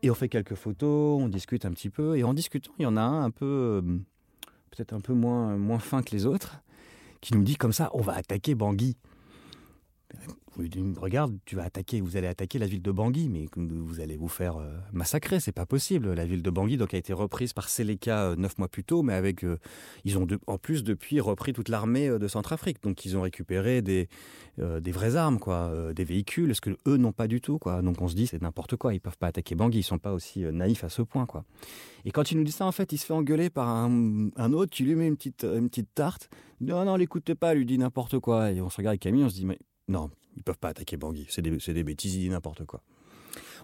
Et 0.05 0.11
on 0.11 0.15
fait 0.15 0.27
quelques 0.27 0.55
photos, 0.55 1.21
on 1.21 1.29
discute 1.29 1.65
un 1.65 1.71
petit 1.71 1.89
peu. 1.89 2.17
Et 2.17 2.23
en 2.23 2.33
discutant, 2.33 2.73
il 2.77 2.83
y 2.83 2.85
en 2.85 2.97
a 2.97 3.01
un 3.01 3.23
un 3.23 3.31
peu, 3.31 3.45
euh, 3.45 3.81
peut-être 4.69 4.93
un 4.93 4.99
peu 4.99 5.13
moins 5.13 5.79
fin 5.79 6.03
que 6.03 6.11
les 6.11 6.25
autres, 6.25 6.61
qui 7.21 7.33
nous 7.33 7.43
dit 7.43 7.55
comme 7.55 7.73
ça 7.73 7.89
on 7.93 8.01
va 8.01 8.13
attaquer 8.13 8.53
Bangui. 8.53 8.97
Regarde, 10.55 11.35
tu 11.45 11.55
vas 11.55 11.63
attaquer, 11.63 11.99
vous 11.99 12.15
allez 12.15 12.27
attaquer 12.27 12.59
la 12.59 12.67
ville 12.67 12.81
de 12.83 12.91
Bangui, 12.91 13.27
mais 13.27 13.47
vous 13.55 13.99
allez 14.01 14.15
vous 14.15 14.27
faire 14.27 14.57
euh, 14.57 14.77
massacrer, 14.91 15.39
c'est 15.39 15.51
pas 15.51 15.65
possible. 15.65 16.13
La 16.13 16.25
ville 16.25 16.43
de 16.43 16.49
Bangui 16.51 16.77
donc 16.77 16.93
a 16.93 16.97
été 16.97 17.11
reprise 17.11 17.53
par 17.53 17.69
Seleka 17.69 18.25
euh, 18.25 18.35
neuf 18.35 18.59
mois 18.59 18.67
plus 18.67 18.83
tôt, 18.83 19.01
mais 19.01 19.13
avec 19.13 19.43
euh, 19.43 19.57
ils 20.05 20.15
ont 20.19 20.27
en 20.45 20.57
plus 20.59 20.83
depuis 20.83 21.19
repris 21.19 21.53
toute 21.53 21.69
l'armée 21.69 22.07
de 22.07 22.27
Centrafrique, 22.27 22.83
donc 22.83 23.03
ils 23.03 23.17
ont 23.17 23.21
récupéré 23.21 23.81
des 23.81 24.07
vraies 24.57 25.15
armes, 25.15 25.39
quoi, 25.39 25.71
des 25.93 26.03
véhicules, 26.03 26.53
ce 26.53 26.61
que 26.61 26.69
eux 26.87 26.97
n'ont 26.97 27.13
pas 27.13 27.27
du 27.27 27.41
tout, 27.41 27.57
quoi. 27.57 27.81
Donc 27.81 27.99
on 28.01 28.07
se 28.07 28.15
dit 28.15 28.27
c'est 28.27 28.41
n'importe 28.41 28.75
quoi, 28.75 28.93
ils 28.93 28.99
peuvent 28.99 29.17
pas 29.17 29.27
attaquer 29.27 29.55
Bangui, 29.55 29.79
ils 29.79 29.83
sont 29.83 29.97
pas 29.97 30.13
aussi 30.13 30.41
naïfs 30.41 30.83
à 30.83 30.89
ce 30.89 31.01
point, 31.01 31.25
quoi. 31.25 31.45
Et 32.05 32.11
quand 32.11 32.31
il 32.31 32.37
nous 32.37 32.43
dit 32.43 32.51
ça, 32.51 32.65
en 32.65 32.71
fait, 32.71 32.91
il 32.91 32.99
se 32.99 33.05
fait 33.05 33.13
engueuler 33.13 33.49
par 33.49 33.67
un, 33.67 34.53
autre 34.53 34.71
qui 34.71 34.83
lui 34.83 34.93
met 34.93 35.07
une 35.07 35.15
petite 35.15 35.45
une 35.45 35.69
petite 35.69 35.93
tarte. 35.95 36.29
Non 36.61 36.85
non, 36.85 36.95
l'écoutez 36.95 37.33
pas, 37.33 37.55
lui 37.55 37.65
dit 37.65 37.79
n'importe 37.79 38.19
quoi. 38.19 38.51
Et 38.51 38.61
on 38.61 38.69
se 38.69 38.77
regarde 38.77 38.91
avec 38.91 39.01
Camille, 39.01 39.23
on 39.23 39.29
se 39.29 39.35
dit 39.35 39.45
mais 39.45 39.57
non, 39.87 40.09
ils 40.35 40.43
peuvent 40.43 40.57
pas 40.57 40.69
attaquer 40.69 40.97
Bangui. 40.97 41.27
C'est 41.29 41.41
des, 41.41 41.57
des 41.57 41.83
bêtises, 41.83 42.15
il 42.15 42.19
dit 42.21 42.29
n'importe 42.29 42.65
quoi. 42.65 42.81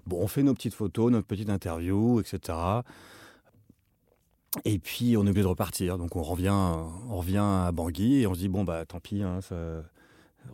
Bon, 0.06 0.22
on 0.22 0.28
fait 0.28 0.44
nos 0.44 0.54
petites 0.54 0.74
photos, 0.74 1.12
notre 1.12 1.28
petite 1.28 1.50
interview, 1.50 2.20
etc. 2.20 2.58
Et 4.66 4.80
puis 4.80 5.16
on 5.18 5.26
est 5.26 5.30
obligé 5.30 5.44
de 5.44 5.48
repartir. 5.48 5.98
Donc 5.98 6.16
on 6.16 6.24
revient, 6.24 6.50
on 6.50 7.18
revient 7.18 7.38
à 7.38 7.72
Bangui 7.72 8.22
et 8.22 8.28
on 8.28 8.34
se 8.34 8.40
dit 8.40 8.50
bon 8.50 8.64
bah 8.64 8.86
tant 8.86 9.00
pis, 9.00 9.22
hein, 9.22 9.42
ça, 9.42 9.84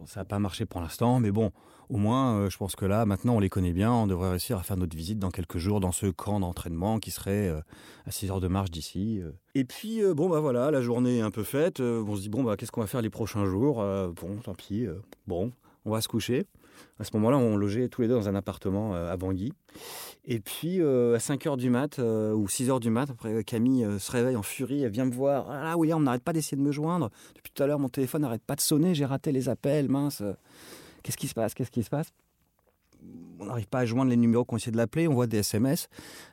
ça 0.06 0.22
n'a 0.22 0.26
pas 0.26 0.40
marché 0.40 0.66
pour 0.66 0.82
l'instant, 0.82 1.20
mais 1.20 1.32
bon, 1.32 1.52
au 1.90 1.98
moins 1.98 2.36
euh, 2.38 2.50
je 2.50 2.58
pense 2.58 2.76
que 2.76 2.86
là 2.86 3.06
maintenant 3.06 3.36
on 3.36 3.40
les 3.40 3.50
connaît 3.50 3.74
bien, 3.74 3.92
on 3.92 4.08
devrait 4.08 4.30
réussir 4.32 4.58
à 4.58 4.64
faire 4.64 4.78
notre 4.78 4.96
visite 4.96 5.20
dans 5.20 5.32
quelques 5.32 5.58
jours 5.58 5.80
dans 5.80 5.92
ce 5.92 6.08
camp 6.08 6.40
d'entraînement 6.40 7.00
qui 7.00 7.12
serait 7.12 7.48
euh, 7.50 7.60
à 8.06 8.12
6 8.12 8.32
heures 8.32 8.42
de 8.42 8.48
marche 8.48 8.72
d'ici. 8.72 9.20
euh. 9.22 9.32
Et 9.54 9.64
puis 9.66 10.02
bon 10.16 10.30
bah 10.30 10.40
voilà, 10.40 10.72
la 10.72 10.82
journée 10.82 11.18
est 11.18 11.22
un 11.22 11.32
peu 11.32 11.44
faite. 11.44 11.80
on 11.80 12.16
se 12.16 12.22
dit 12.22 12.30
bon 12.30 12.44
bah 12.44 12.58
qu'est-ce 12.58 12.72
qu'on 12.72 12.82
va 12.82 12.88
faire 12.88 13.02
les 13.02 13.10
prochains 13.10 13.46
jours 13.46 13.76
Bon, 13.76 14.38
tant 14.44 14.54
pis. 14.56 14.86
bon, 15.28 15.52
on 15.86 15.92
va 15.92 16.02
se 16.02 16.08
coucher. 16.08 16.46
À 17.00 17.04
ce 17.06 17.12
moment-là, 17.16 17.38
on 17.38 17.56
logeait 17.56 17.88
tous 17.88 18.02
les 18.02 18.08
deux 18.10 18.16
dans 18.16 18.28
un 18.28 18.36
appartement 18.36 18.96
à 18.96 19.16
Bangui. 19.16 19.54
Et 20.26 20.40
puis, 20.42 20.82
à 20.82 21.20
5 21.20 21.48
heures 21.48 21.56
du 21.58 21.70
mat, 21.70 22.00
ou 22.00 22.48
6 22.50 22.70
heures 22.70 22.80
du 22.82 22.90
mat, 22.90 23.10
après, 23.10 23.44
Camille 23.46 23.88
se 24.00 24.12
réveille 24.12 24.36
en 24.36 24.44
furie, 24.44 24.82
elle 24.84 24.92
vient 24.92 25.06
me 25.06 25.14
voir. 25.14 25.48
Ah 25.50 25.64
là, 25.64 25.78
William, 25.78 26.00
on 26.00 26.04
n'arrête 26.04 26.24
pas 26.24 26.34
d'essayer 26.34 26.58
de 26.58 26.62
me 26.62 26.72
joindre. 26.74 27.10
Depuis 27.36 27.52
tout 27.54 27.64
à 27.64 27.68
l'heure, 27.68 27.80
mon 27.80 27.88
téléphone 27.90 28.24
n'arrête 28.24 28.44
pas 28.44 28.56
de 28.56 28.62
sonner, 28.62 28.94
j'ai 28.94 29.06
raté 29.06 29.32
les 29.32 29.48
appels, 29.48 29.88
mince. 29.90 30.22
Qu'est-ce 31.06 31.18
qui 31.18 31.28
se 31.28 31.36
passe? 31.36 31.54
Qu'est-ce 31.54 31.70
qui 31.70 31.84
se 31.84 31.90
passe? 31.92 32.12
On 33.40 33.46
n'arrive 33.46 33.68
pas 33.68 33.82
à 33.82 33.86
joindre 33.86 34.10
les 34.10 34.18
numéros 34.18 34.44
qu'on 34.44 34.58
essaie 34.58 34.72
de 34.72 34.78
l'appeler, 34.78 35.08
on 35.08 35.14
voit 35.14 35.28
des 35.28 35.38
SMS, 35.38 35.88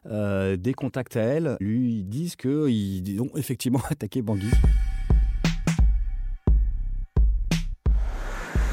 euh, 0.07 0.57
des 0.57 0.73
contacts 0.73 1.15
à 1.19 1.21
elle, 1.21 1.59
lui 1.61 2.05
disent 2.05 2.37
qu'ils 2.37 3.21
ont 3.21 3.29
effectivement 3.37 3.83
attaqué 3.91 4.23
Bangui. 4.23 4.51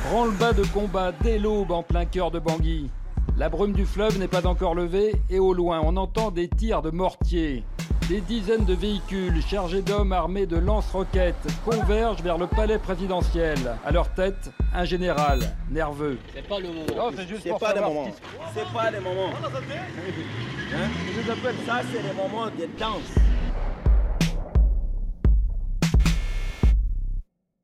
Branle-bas 0.05 0.53
de 0.53 0.63
combat 0.67 1.11
dès 1.11 1.37
l'aube 1.37 1.71
en 1.71 1.83
plein 1.83 2.05
cœur 2.05 2.31
de 2.31 2.39
Bangui. 2.39 2.89
La 3.37 3.49
brume 3.49 3.73
du 3.73 3.85
fleuve 3.85 4.17
n'est 4.19 4.29
pas 4.29 4.47
encore 4.47 4.75
levée 4.75 5.15
et 5.29 5.39
au 5.39 5.53
loin 5.53 5.81
on 5.83 5.97
entend 5.97 6.31
des 6.31 6.47
tirs 6.47 6.81
de 6.81 6.91
mortiers. 6.91 7.65
Des 8.09 8.21
dizaines 8.21 8.65
de 8.65 8.73
véhicules 8.73 9.39
chargés 9.39 9.83
d'hommes 9.83 10.13
armés 10.13 10.47
de 10.47 10.57
lance-roquettes 10.57 11.35
convergent 11.63 12.23
vers 12.23 12.39
le 12.39 12.47
palais 12.47 12.79
présidentiel. 12.79 13.59
À 13.85 13.91
leur 13.91 14.11
tête, 14.15 14.49
un 14.73 14.83
général, 14.83 15.41
nerveux. 15.69 16.17
C'est 16.33 16.47
pas 16.47 16.59
le 16.59 16.69
moment. 16.69 16.85
Non, 16.97 17.11
c'est 17.15 17.27
juste 17.27 17.41
C'est 17.43 17.49
pour 17.49 17.59
pas 17.59 17.75
le 17.75 17.81
moment. 17.81 18.07
C'est 18.55 18.73
pas 18.73 18.89
le 18.89 18.99
moment. 18.99 19.29
Hein? 19.29 20.87
Je 21.05 21.21
vous 21.21 21.29
appelle 21.29 21.55
ça, 21.67 21.81
c'est 21.93 22.01
le 22.01 22.15
moment 22.15 22.47
de 22.47 22.67
danse. 22.79 23.13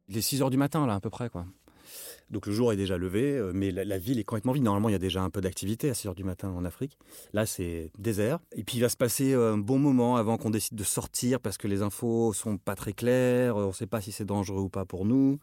Il 0.08 0.16
est 0.16 0.22
6 0.22 0.44
heures 0.44 0.52
du 0.52 0.58
matin, 0.58 0.86
là, 0.86 0.94
à 0.94 1.00
peu 1.00 1.10
près, 1.10 1.32
quoi. 1.32 1.46
Donc 2.32 2.48
le 2.48 2.54
jour 2.54 2.74
est 2.74 2.76
déjà 2.76 2.98
levé, 2.98 3.38
euh, 3.38 3.52
mais 3.54 3.72
la, 3.72 3.98
ville 3.98 4.20
est 4.20 4.24
complètement 4.24 4.54
vide. 4.54 4.64
Normalement, 4.64 4.90
il 4.90 4.94
y 4.94 4.96
a 4.96 5.00
déjà 5.00 5.22
un 5.22 5.30
peu 5.30 5.42
d'activité 5.42 5.90
à 5.90 5.94
6 5.94 6.08
heures 6.10 6.16
du 6.16 6.24
matin 6.24 6.50
en 6.50 6.66
Afrique. 6.66 6.98
Là, 7.34 7.46
c'est 7.46 7.92
désert. 7.98 8.40
Et 8.56 8.64
puis, 8.64 8.78
il 8.78 8.82
va 8.82 8.90
se 8.90 8.98
passer 8.98 9.34
euh, 9.34 9.54
un 9.54 9.58
bon 9.58 9.80
moment 9.80 10.16
avant 10.16 10.38
qu'on 10.38 10.50
décide 10.50 10.78
de 10.78 10.84
sortir 10.84 11.40
parce 11.40 11.58
que 11.58 11.68
les 11.68 11.82
infos 11.82 12.34
sont 12.34 12.58
pas 12.58 12.76
très 12.76 12.94
claires. 12.94 13.58
On 13.58 13.68
ne 13.68 13.74
sait 13.74 13.88
pas 13.88 14.02
si 14.02 14.12
c'est 14.12 14.26
dangereux 14.26 14.62
ou 14.62 14.70
pas 14.70 14.86
pour 14.86 15.06
nous. 15.06 15.40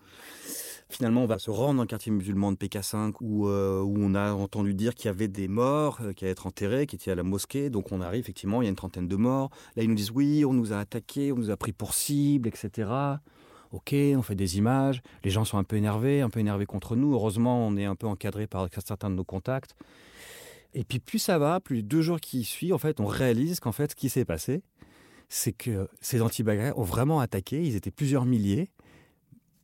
Finalement, 0.92 1.22
on 1.22 1.26
va 1.26 1.38
se 1.38 1.50
rendre 1.50 1.76
dans 1.76 1.82
le 1.84 1.88
quartier 1.88 2.12
musulman 2.12 2.52
de 2.52 2.56
PK5 2.58 3.14
où, 3.22 3.48
euh, 3.48 3.80
où 3.80 3.94
on 3.98 4.14
a 4.14 4.32
entendu 4.32 4.74
dire 4.74 4.94
qu'il 4.94 5.06
y 5.06 5.08
avait 5.08 5.26
des 5.26 5.48
morts 5.48 6.00
euh, 6.02 6.12
qui 6.12 6.24
allaient 6.24 6.32
être 6.32 6.46
enterrés, 6.46 6.86
qui 6.86 6.96
étaient 6.96 7.10
à 7.10 7.14
la 7.14 7.22
mosquée. 7.22 7.70
Donc 7.70 7.92
on 7.92 8.02
arrive, 8.02 8.20
effectivement, 8.20 8.60
il 8.60 8.66
y 8.66 8.68
a 8.68 8.70
une 8.70 8.76
trentaine 8.76 9.08
de 9.08 9.16
morts. 9.16 9.48
Là, 9.74 9.84
ils 9.84 9.88
nous 9.88 9.94
disent 9.94 10.10
oui, 10.10 10.44
on 10.44 10.52
nous 10.52 10.74
a 10.74 10.78
attaqués, 10.78 11.32
on 11.32 11.36
nous 11.36 11.50
a 11.50 11.56
pris 11.56 11.72
pour 11.72 11.94
cible, 11.94 12.46
etc. 12.46 12.90
Ok, 13.72 13.94
on 13.94 14.22
fait 14.22 14.34
des 14.34 14.58
images. 14.58 15.02
Les 15.24 15.30
gens 15.30 15.44
sont 15.44 15.56
un 15.58 15.64
peu 15.64 15.76
énervés, 15.76 16.20
un 16.20 16.28
peu 16.28 16.40
énervés 16.40 16.66
contre 16.66 16.94
nous. 16.94 17.14
Heureusement, 17.14 17.66
on 17.66 17.76
est 17.76 17.86
un 17.86 17.94
peu 17.94 18.06
encadré 18.06 18.46
par 18.46 18.68
certains 18.84 19.08
de 19.08 19.14
nos 19.14 19.24
contacts. 19.24 19.74
Et 20.74 20.84
puis 20.84 20.98
plus 20.98 21.18
ça 21.18 21.38
va, 21.38 21.58
plus 21.58 21.82
deux 21.82 22.02
jours 22.02 22.20
qui 22.20 22.44
suivent, 22.44 22.74
en 22.74 22.78
fait, 22.78 23.00
on 23.00 23.06
réalise 23.06 23.60
qu'en 23.60 23.72
fait, 23.72 23.90
ce 23.90 23.96
qui 23.96 24.08
s'est 24.08 24.24
passé, 24.24 24.62
c'est 25.28 25.52
que 25.52 25.88
ces 26.00 26.20
anti-bagarres 26.20 26.78
ont 26.78 26.84
vraiment 26.84 27.20
attaqué. 27.20 27.62
Ils 27.62 27.74
étaient 27.74 27.90
plusieurs 27.90 28.26
milliers, 28.26 28.70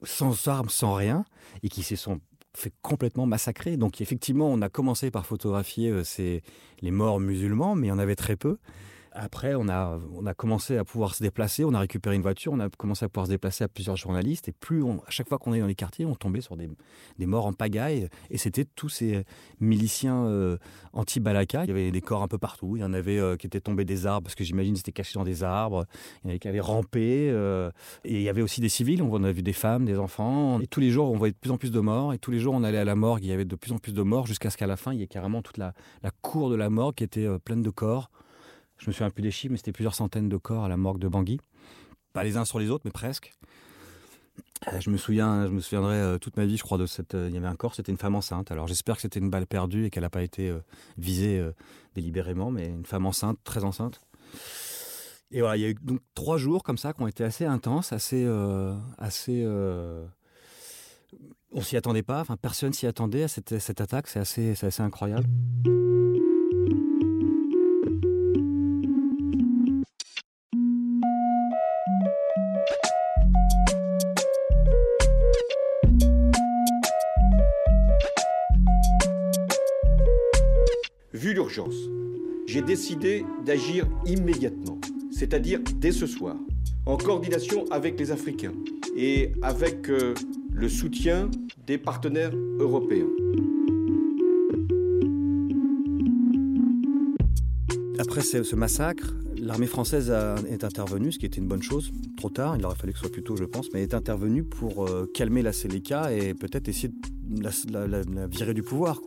sans 0.02 0.48
armes, 0.48 0.70
sans 0.70 0.94
rien, 0.94 1.24
et 1.62 1.68
qui 1.68 1.82
se 1.82 1.96
sont 1.96 2.20
fait 2.54 2.72
complètement 2.82 3.26
massacrer. 3.26 3.76
Donc 3.76 4.00
effectivement, 4.00 4.48
on 4.48 4.62
a 4.62 4.68
commencé 4.68 5.10
par 5.10 5.26
photographier 5.26 5.90
euh, 5.90 6.40
les 6.80 6.90
morts 6.90 7.20
musulmans, 7.20 7.74
mais 7.74 7.88
il 7.88 7.90
y 7.90 7.92
en 7.92 7.98
avait 7.98 8.16
très 8.16 8.36
peu. 8.36 8.58
Après, 9.12 9.54
on 9.54 9.68
a, 9.68 9.98
commencé 10.36 10.76
à 10.76 10.84
pouvoir 10.84 11.14
se 11.14 11.22
déplacer, 11.22 11.64
on 11.64 11.74
a 11.74 11.80
récupéré 11.80 12.16
une 12.16 12.22
voiture, 12.22 12.52
on 12.52 12.60
a 12.60 12.68
commencé 12.68 13.04
à 13.04 13.08
pouvoir 13.08 13.26
se 13.26 13.32
déplacer 13.32 13.64
à 13.64 13.68
plusieurs 13.68 13.96
journalistes, 13.96 14.48
et 14.48 14.52
plus 14.52 14.84
à 14.84 15.10
chaque 15.10 15.28
fois 15.28 15.38
qu'on 15.38 15.54
est 15.54 15.60
dans 15.60 15.66
les 15.66 15.74
quartiers, 15.74 16.04
on 16.04 16.14
tombait 16.14 16.40
sur 16.40 16.56
des, 16.56 16.68
morts 17.26 17.46
en 17.46 17.52
pagaille, 17.52 18.08
et 18.30 18.38
c'était 18.38 18.64
tous 18.64 18.88
ces 18.88 19.24
miliciens 19.60 20.24
euh, 20.26 20.58
anti-Balaka. 20.92 21.64
Il 21.64 21.68
y 21.68 21.70
avait 21.70 21.90
des 21.90 22.00
corps 22.00 22.22
un 22.22 22.28
peu 22.28 22.38
partout, 22.38 22.76
il 22.76 22.80
y 22.80 22.84
en 22.84 22.92
avait 22.92 23.18
euh, 23.18 23.36
qui 23.36 23.46
étaient 23.46 23.60
tombés 23.60 23.84
des 23.84 24.06
arbres, 24.06 24.24
parce 24.24 24.34
que 24.34 24.44
j'imagine 24.44 24.74
qu'ils 24.74 24.80
étaient 24.80 24.92
cachés 24.92 25.18
dans 25.18 25.24
des 25.24 25.42
arbres, 25.42 25.86
il 26.22 26.26
y 26.26 26.28
en 26.28 26.30
avait 26.30 26.38
qui 26.38 26.48
avaient 26.48 26.60
rampé, 26.60 27.30
euh, 27.30 27.70
et 28.04 28.16
il 28.16 28.22
y 28.22 28.28
avait 28.28 28.42
aussi 28.42 28.60
des 28.60 28.68
civils, 28.68 29.02
on 29.02 29.24
a 29.24 29.32
vu 29.32 29.42
des 29.42 29.52
femmes, 29.52 29.84
des 29.84 29.98
enfants, 29.98 30.60
et 30.60 30.66
tous 30.66 30.80
les 30.80 30.90
jours 30.90 31.10
on 31.10 31.16
voyait 31.16 31.32
de 31.32 31.38
plus 31.38 31.50
en 31.50 31.56
plus 31.56 31.72
de 31.72 31.80
morts, 31.80 32.12
et 32.12 32.18
tous 32.18 32.30
les 32.30 32.38
jours 32.38 32.54
on 32.54 32.62
allait 32.62 32.78
à 32.78 32.84
la 32.84 32.94
morgue, 32.94 33.24
il 33.24 33.30
y 33.30 33.32
avait 33.32 33.44
de 33.44 33.56
plus 33.56 33.72
en 33.72 33.78
plus 33.78 33.92
de 33.92 34.02
morts, 34.02 34.26
jusqu'à 34.26 34.50
ce 34.50 34.56
qu'à 34.56 34.66
la 34.66 34.76
fin 34.76 34.92
il 34.92 35.00
y 35.00 35.02
ait 35.02 35.08
carrément 35.08 35.42
toute 35.42 35.58
la, 35.58 35.72
cour 36.22 36.50
de 36.50 36.56
la 36.56 36.70
morgue 36.70 36.94
qui 36.94 37.04
était 37.04 37.26
pleine 37.44 37.62
de 37.62 37.70
corps. 37.70 38.10
Je 38.78 38.86
me 38.88 38.92
souviens 38.92 39.10
plus 39.10 39.22
des 39.22 39.30
chiffres, 39.30 39.50
mais 39.52 39.56
c'était 39.58 39.72
plusieurs 39.72 39.94
centaines 39.94 40.28
de 40.28 40.36
corps 40.36 40.64
à 40.64 40.68
la 40.68 40.76
morgue 40.76 41.00
de 41.00 41.08
Bangui. 41.08 41.40
Pas 42.12 42.24
les 42.24 42.36
uns 42.36 42.44
sur 42.44 42.58
les 42.58 42.70
autres, 42.70 42.82
mais 42.84 42.90
presque. 42.90 43.32
Euh, 44.72 44.80
Je 44.80 44.90
me 44.90 44.96
souviens, 44.96 45.46
je 45.46 45.52
me 45.52 45.60
souviendrai 45.60 45.96
euh, 45.96 46.18
toute 46.18 46.36
ma 46.36 46.46
vie, 46.46 46.56
je 46.56 46.62
crois, 46.62 46.78
de 46.78 46.86
cette. 46.86 47.14
euh, 47.14 47.28
Il 47.28 47.34
y 47.34 47.36
avait 47.38 47.46
un 47.48 47.56
corps, 47.56 47.74
c'était 47.74 47.90
une 47.92 47.98
femme 47.98 48.14
enceinte. 48.14 48.50
Alors 48.52 48.66
j'espère 48.68 48.96
que 48.96 49.02
c'était 49.02 49.18
une 49.20 49.30
balle 49.30 49.46
perdue 49.46 49.84
et 49.86 49.90
qu'elle 49.90 50.04
n'a 50.04 50.10
pas 50.10 50.22
été 50.22 50.52
visée 50.96 51.44
délibérément, 51.94 52.50
mais 52.50 52.66
une 52.68 52.86
femme 52.86 53.04
enceinte, 53.06 53.38
très 53.44 53.64
enceinte. 53.64 54.00
Et 55.30 55.40
voilà, 55.40 55.56
il 55.56 55.60
y 55.60 55.64
a 55.66 55.68
eu 55.68 55.74
donc 55.82 56.00
trois 56.14 56.38
jours 56.38 56.62
comme 56.62 56.78
ça 56.78 56.92
qui 56.92 57.02
ont 57.02 57.06
été 57.08 57.22
assez 57.24 57.44
intenses, 57.44 57.92
assez, 57.92 58.24
euh, 58.24 58.74
assez. 58.96 59.44
on 61.52 61.60
s'y 61.60 61.76
attendait 61.76 62.02
pas. 62.02 62.20
Enfin, 62.20 62.36
personne 62.36 62.72
s'y 62.72 62.86
attendait 62.86 63.24
à 63.24 63.28
cette, 63.28 63.58
cette 63.58 63.80
attaque. 63.80 64.06
C'est 64.06 64.20
assez, 64.20 64.54
c'est 64.54 64.68
assez 64.68 64.82
incroyable. 64.82 65.26
Vu 81.14 81.32
l'urgence, 81.32 81.74
j'ai 82.46 82.60
décidé 82.60 83.24
d'agir 83.46 83.88
immédiatement, 84.04 84.78
c'est-à-dire 85.10 85.60
dès 85.76 85.90
ce 85.90 86.06
soir, 86.06 86.36
en 86.84 86.98
coordination 86.98 87.64
avec 87.70 87.98
les 87.98 88.10
Africains 88.10 88.52
et 88.94 89.32
avec 89.40 89.88
euh, 89.88 90.12
le 90.52 90.68
soutien 90.68 91.30
des 91.66 91.78
partenaires 91.78 92.32
européens. 92.60 93.08
Après 97.98 98.20
ce, 98.20 98.54
massacre, 98.54 99.14
l'armée 99.40 99.66
française 99.66 100.14
est 100.50 100.62
intervenue, 100.62 101.10
ce 101.10 101.18
qui 101.18 101.24
était 101.24 101.40
une 101.40 101.48
bonne 101.48 101.62
chose. 101.62 101.90
Trop 102.18 102.28
tard, 102.28 102.54
il 102.58 102.66
aurait 102.66 102.76
fallu 102.76 102.92
que 102.92 102.98
ce 102.98 103.04
soit 103.06 103.12
plus 103.12 103.22
tôt, 103.24 103.34
je 103.34 103.44
pense, 103.44 103.72
mais 103.72 103.82
est 103.82 103.94
intervenue 103.94 104.44
pour 104.44 104.86
euh, 104.86 105.10
calmer 105.14 105.40
la 105.40 105.54
Séléka 105.54 106.12
et 106.12 106.34
peut-être 106.34 106.68
essayer 106.68 106.92
de 107.28 107.42
la, 107.42 108.26
virer 108.26 108.52
du 108.52 108.62
pouvoir. 108.62 109.00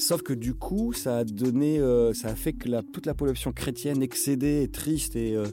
Sauf 0.00 0.22
que 0.22 0.32
du 0.32 0.54
coup, 0.54 0.94
ça 0.94 1.18
a 1.18 1.24
donné, 1.24 1.78
euh, 1.78 2.14
ça 2.14 2.28
a 2.28 2.34
fait 2.34 2.54
que 2.54 2.70
la- 2.70 2.82
toute 2.82 3.04
la 3.04 3.12
population 3.12 3.52
chrétienne 3.52 4.02
excédée, 4.02 4.66
triste 4.72 5.14
et, 5.14 5.36
euh, 5.36 5.44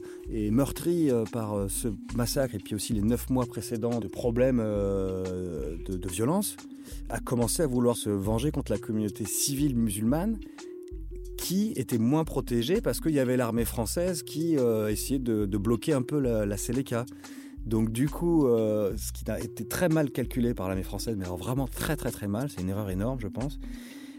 meurtrie 0.50 1.10
euh, 1.10 1.24
par 1.30 1.70
ce 1.70 1.88
massacre 2.16 2.54
et 2.54 2.58
puis 2.58 2.74
aussi 2.74 2.94
les 2.94 3.02
neuf 3.02 3.28
mois 3.28 3.44
précédents 3.44 4.00
de 4.00 4.08
problèmes 4.08 4.56
de, 4.56 6.08
violence, 6.08 6.56
a 7.10 7.20
commencé 7.20 7.62
à 7.62 7.66
vouloir 7.66 7.94
se 7.94 8.08
venger 8.08 8.50
contre 8.50 8.72
la 8.72 8.78
communauté 8.78 9.26
civile 9.26 9.76
musulmane 9.76 10.38
qui 11.36 11.74
était 11.76 11.98
moins 11.98 12.24
protégée 12.24 12.80
parce 12.80 13.00
qu'il 13.00 13.12
y 13.12 13.20
avait 13.20 13.36
l'armée 13.36 13.66
française 13.66 14.22
qui 14.22 14.54
essayait 14.88 15.18
de, 15.18 15.44
de 15.44 15.58
bloquer 15.58 15.92
un 15.92 16.02
peu 16.02 16.18
la, 16.18 16.46
la 16.46 16.56
Séléka. 16.56 17.04
Donc 17.66 17.90
du 17.92 18.08
coup, 18.08 18.46
ce 18.46 19.12
qui 19.12 19.30
a 19.30 19.38
été 19.38 19.66
très 19.66 19.90
mal 19.90 20.10
calculé 20.10 20.54
par 20.54 20.68
l'armée 20.68 20.82
française, 20.82 21.16
mais 21.18 21.26
vraiment 21.26 21.68
très 21.68 21.96
très 21.96 22.10
très 22.10 22.28
mal, 22.28 22.48
c'est 22.48 22.62
une 22.62 22.70
erreur 22.70 22.88
énorme 22.88 23.20
je 23.20 23.28
pense, 23.28 23.58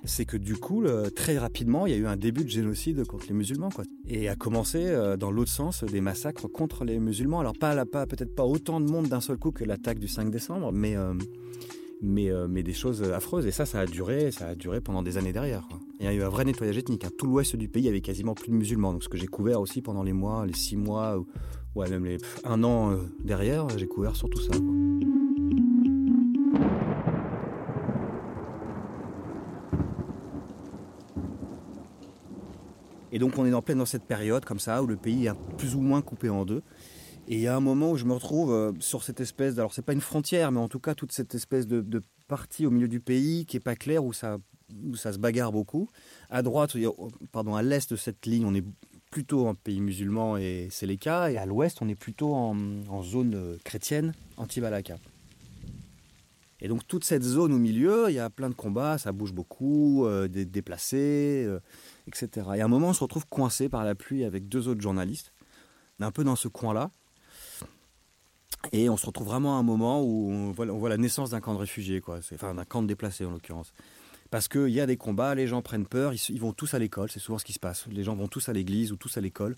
c'est 0.06 0.26
que 0.26 0.38
du 0.38 0.56
coup, 0.56 0.82
le- 0.82 1.12
très 1.12 1.38
rapidement, 1.38 1.86
il 1.86 1.92
y 1.92 1.96
a 1.96 1.98
eu 1.98 2.08
un 2.08 2.18
début 2.18 2.44
de 2.44 2.50
génocide 2.50 3.06
contre 3.06 3.26
les 3.28 3.34
musulmans. 3.34 3.70
Quoi. 3.70 3.84
Et 4.08 4.30
a 4.30 4.36
commencé 4.36 4.86
euh, 4.88 5.18
dans 5.18 5.32
l'autre 5.32 5.52
sens 5.52 5.84
des 5.84 6.02
massacres 6.02 6.48
contre 6.48 6.86
les 6.86 7.00
musulmans. 7.00 7.40
Alors 7.40 7.54
pas, 7.58 7.86
pas 7.86 8.06
peut-être 8.06 8.34
pas 8.36 8.46
autant 8.46 8.80
de 8.82 8.90
monde 8.90 9.08
d'un 9.08 9.22
seul 9.22 9.38
coup 9.38 9.52
que 9.52 9.64
l'attaque 9.64 10.00
du 10.00 10.08
5 10.08 10.32
décembre, 10.32 10.72
mais, 10.72 10.96
euh, 10.96 11.14
mais, 12.02 12.30
euh, 12.30 12.48
des 12.48 12.74
choses 12.74 13.04
affreuses. 13.04 13.46
Et 13.46 13.52
ça, 13.52 13.66
ça 13.66 13.82
a 13.82 13.86
duré, 13.86 14.32
ça 14.32 14.48
a 14.48 14.56
duré 14.56 14.80
pendant 14.82 15.04
des 15.04 15.18
années 15.18 15.34
derrière. 15.34 15.68
Il 16.00 16.06
y 16.06 16.08
a 16.10 16.14
eu 16.14 16.22
un 16.22 16.30
vrai 16.30 16.46
nettoyage 16.46 16.78
ethnique. 16.78 17.04
hein. 17.06 17.10
Tout 17.18 17.26
l'ouest 17.28 17.56
du 17.58 17.68
pays 17.68 17.88
avait 17.90 18.02
quasiment 18.02 18.34
plus 18.36 18.50
de 18.52 18.56
musulmans. 18.56 18.94
Donc 18.94 19.04
ce 19.04 19.10
que 19.10 19.18
j'ai 19.18 19.28
couvert 19.28 19.60
aussi 19.60 19.82
pendant 19.82 20.04
les 20.04 20.14
mois, 20.14 20.46
les 20.46 20.54
six 20.54 20.78
mois, 20.78 21.18
ou 21.18 21.28
même 21.90 22.06
les 22.06 22.18
un 22.46 22.64
an 22.64 22.92
euh, 22.92 22.98
derrière, 23.24 23.68
j'ai 23.78 23.88
couvert 23.88 24.16
surtout 24.16 24.40
ça. 24.42 24.52
quoi. 24.52 25.19
Et 33.20 33.22
donc 33.22 33.38
on 33.38 33.46
est 33.46 33.52
en 33.52 33.62
pleine 33.62 33.80
dans 33.80 33.86
cette 33.86 34.06
période 34.06 34.46
comme 34.46 34.60
ça 34.60 34.82
où 34.82 34.88
le 34.88 34.96
pays 34.96 35.28
est 35.28 35.34
plus 35.58 35.76
ou 35.76 35.82
moins 35.82 36.02
coupé 36.02 36.30
en 36.30 36.46
deux. 36.46 36.64
Et 37.28 37.36
il 37.36 37.42
y 37.42 37.48
a 37.48 37.56
un 37.58 37.60
moment 37.60 37.92
où 37.92 37.98
je 37.98 38.06
me 38.06 38.14
retrouve 38.14 38.54
euh, 38.54 38.72
sur 38.80 39.04
cette 39.04 39.20
espèce, 39.20 39.58
alors 39.58 39.74
c'est 39.74 39.82
pas 39.82 39.92
une 39.92 40.00
frontière, 40.00 40.54
mais 40.54 40.62
en 40.62 40.70
tout 40.70 40.80
cas 40.80 40.96
toute 40.96 41.12
cette 41.12 41.36
espèce 41.36 41.68
de, 41.68 42.02
partie 42.30 42.66
au 42.66 42.72
milieu 42.72 42.88
du 42.88 43.02
pays 43.02 43.46
qui 43.46 43.58
est 43.58 43.60
pas 43.60 43.76
claire 43.76 44.06
où 44.06 44.14
ça, 44.14 44.38
se 44.96 45.18
bagarre 45.18 45.52
beaucoup. 45.52 45.90
À 46.30 46.44
droite, 46.44 46.78
a- 46.78 47.28
pardon, 47.34 47.56
à 47.56 47.62
l'est 47.62 47.92
de 47.92 47.98
cette 47.98 48.26
ligne, 48.26 48.46
on 48.46 48.56
est 48.56 48.64
plutôt 49.12 49.48
en 49.48 49.54
pays 49.54 49.82
musulman 49.82 50.38
et 50.38 50.70
c'est 50.72 50.86
les 50.86 50.96
cas, 50.96 51.30
et 51.30 51.38
à 51.38 51.46
l'ouest, 51.46 51.80
on 51.82 51.90
est 51.90 51.96
plutôt 51.96 52.34
en, 52.34 52.56
en 52.88 53.04
zone 53.04 53.34
euh, 53.36 53.58
chrétienne 53.66 54.14
anti-Balaka. 54.38 54.96
Et 56.62 56.68
donc 56.68 56.86
toute 56.88 57.04
cette 57.04 57.24
zone 57.24 57.54
au 57.54 57.58
milieu, 57.58 58.10
il 58.10 58.16
y 58.16 58.20
a 58.20 58.30
plein 58.30 58.50
de 58.50 58.54
combats, 58.54 58.98
ça 58.98 59.12
bouge 59.12 59.34
beaucoup, 59.34 60.06
euh, 60.06 60.28
des 60.28 60.46
déplacés, 60.46 61.46
euh, 61.48 61.60
etc. 62.08 62.48
Et 62.56 62.62
à 62.62 62.66
un 62.66 62.68
moment, 62.68 62.90
on 62.90 62.94
se 62.94 63.04
retrouve 63.04 63.26
coincé 63.28 63.70
par 63.70 63.86
la 63.86 63.96
pluie 63.96 64.26
avec 64.26 64.50
deux 64.50 64.68
autres 64.68 64.82
journalistes. 64.82 65.32
Un 66.02 66.12
peu 66.12 66.24
dans 66.24 66.36
ce 66.36 66.48
coin-là. 66.48 66.92
Et 68.72 68.90
on 68.90 68.98
se 68.98 69.06
retrouve 69.06 69.28
vraiment 69.28 69.58
à 69.58 69.60
un 69.60 69.64
moment 69.64 70.02
où 70.04 70.30
on 70.32 70.52
voit, 70.52 70.90
la 70.90 70.98
naissance 70.98 71.30
d'un 71.30 71.40
camp 71.40 71.54
de 71.54 71.60
réfugiés, 71.60 72.02
quoi. 72.02 72.20
Enfin, 72.34 72.54
d'un 72.54 72.66
camp 72.66 72.82
de 72.82 72.88
déplacés 72.88 73.26
en 73.26 73.32
l'occurrence. 73.32 73.74
Parce 74.32 74.48
qu'il 74.48 74.70
y 74.70 74.80
a 74.80 74.86
des 74.86 74.98
combats, 74.98 75.34
les 75.34 75.48
gens 75.48 75.62
prennent 75.62 75.88
peur, 75.88 76.14
ils, 76.14 76.40
vont 76.40 76.54
tous 76.54 76.74
à 76.74 76.80
l'école, 76.80 77.10
c'est 77.10 77.20
souvent 77.20 77.38
ce 77.38 77.46
qui 77.46 77.54
se 77.54 77.60
passe. 77.60 77.88
Les 77.88 78.04
gens 78.04 78.16
vont 78.16 78.28
tous 78.28 78.48
à 78.48 78.54
l'église 78.54 78.92
ou 78.92 78.96
tous 78.96 79.18
à 79.18 79.22
l'école 79.22 79.58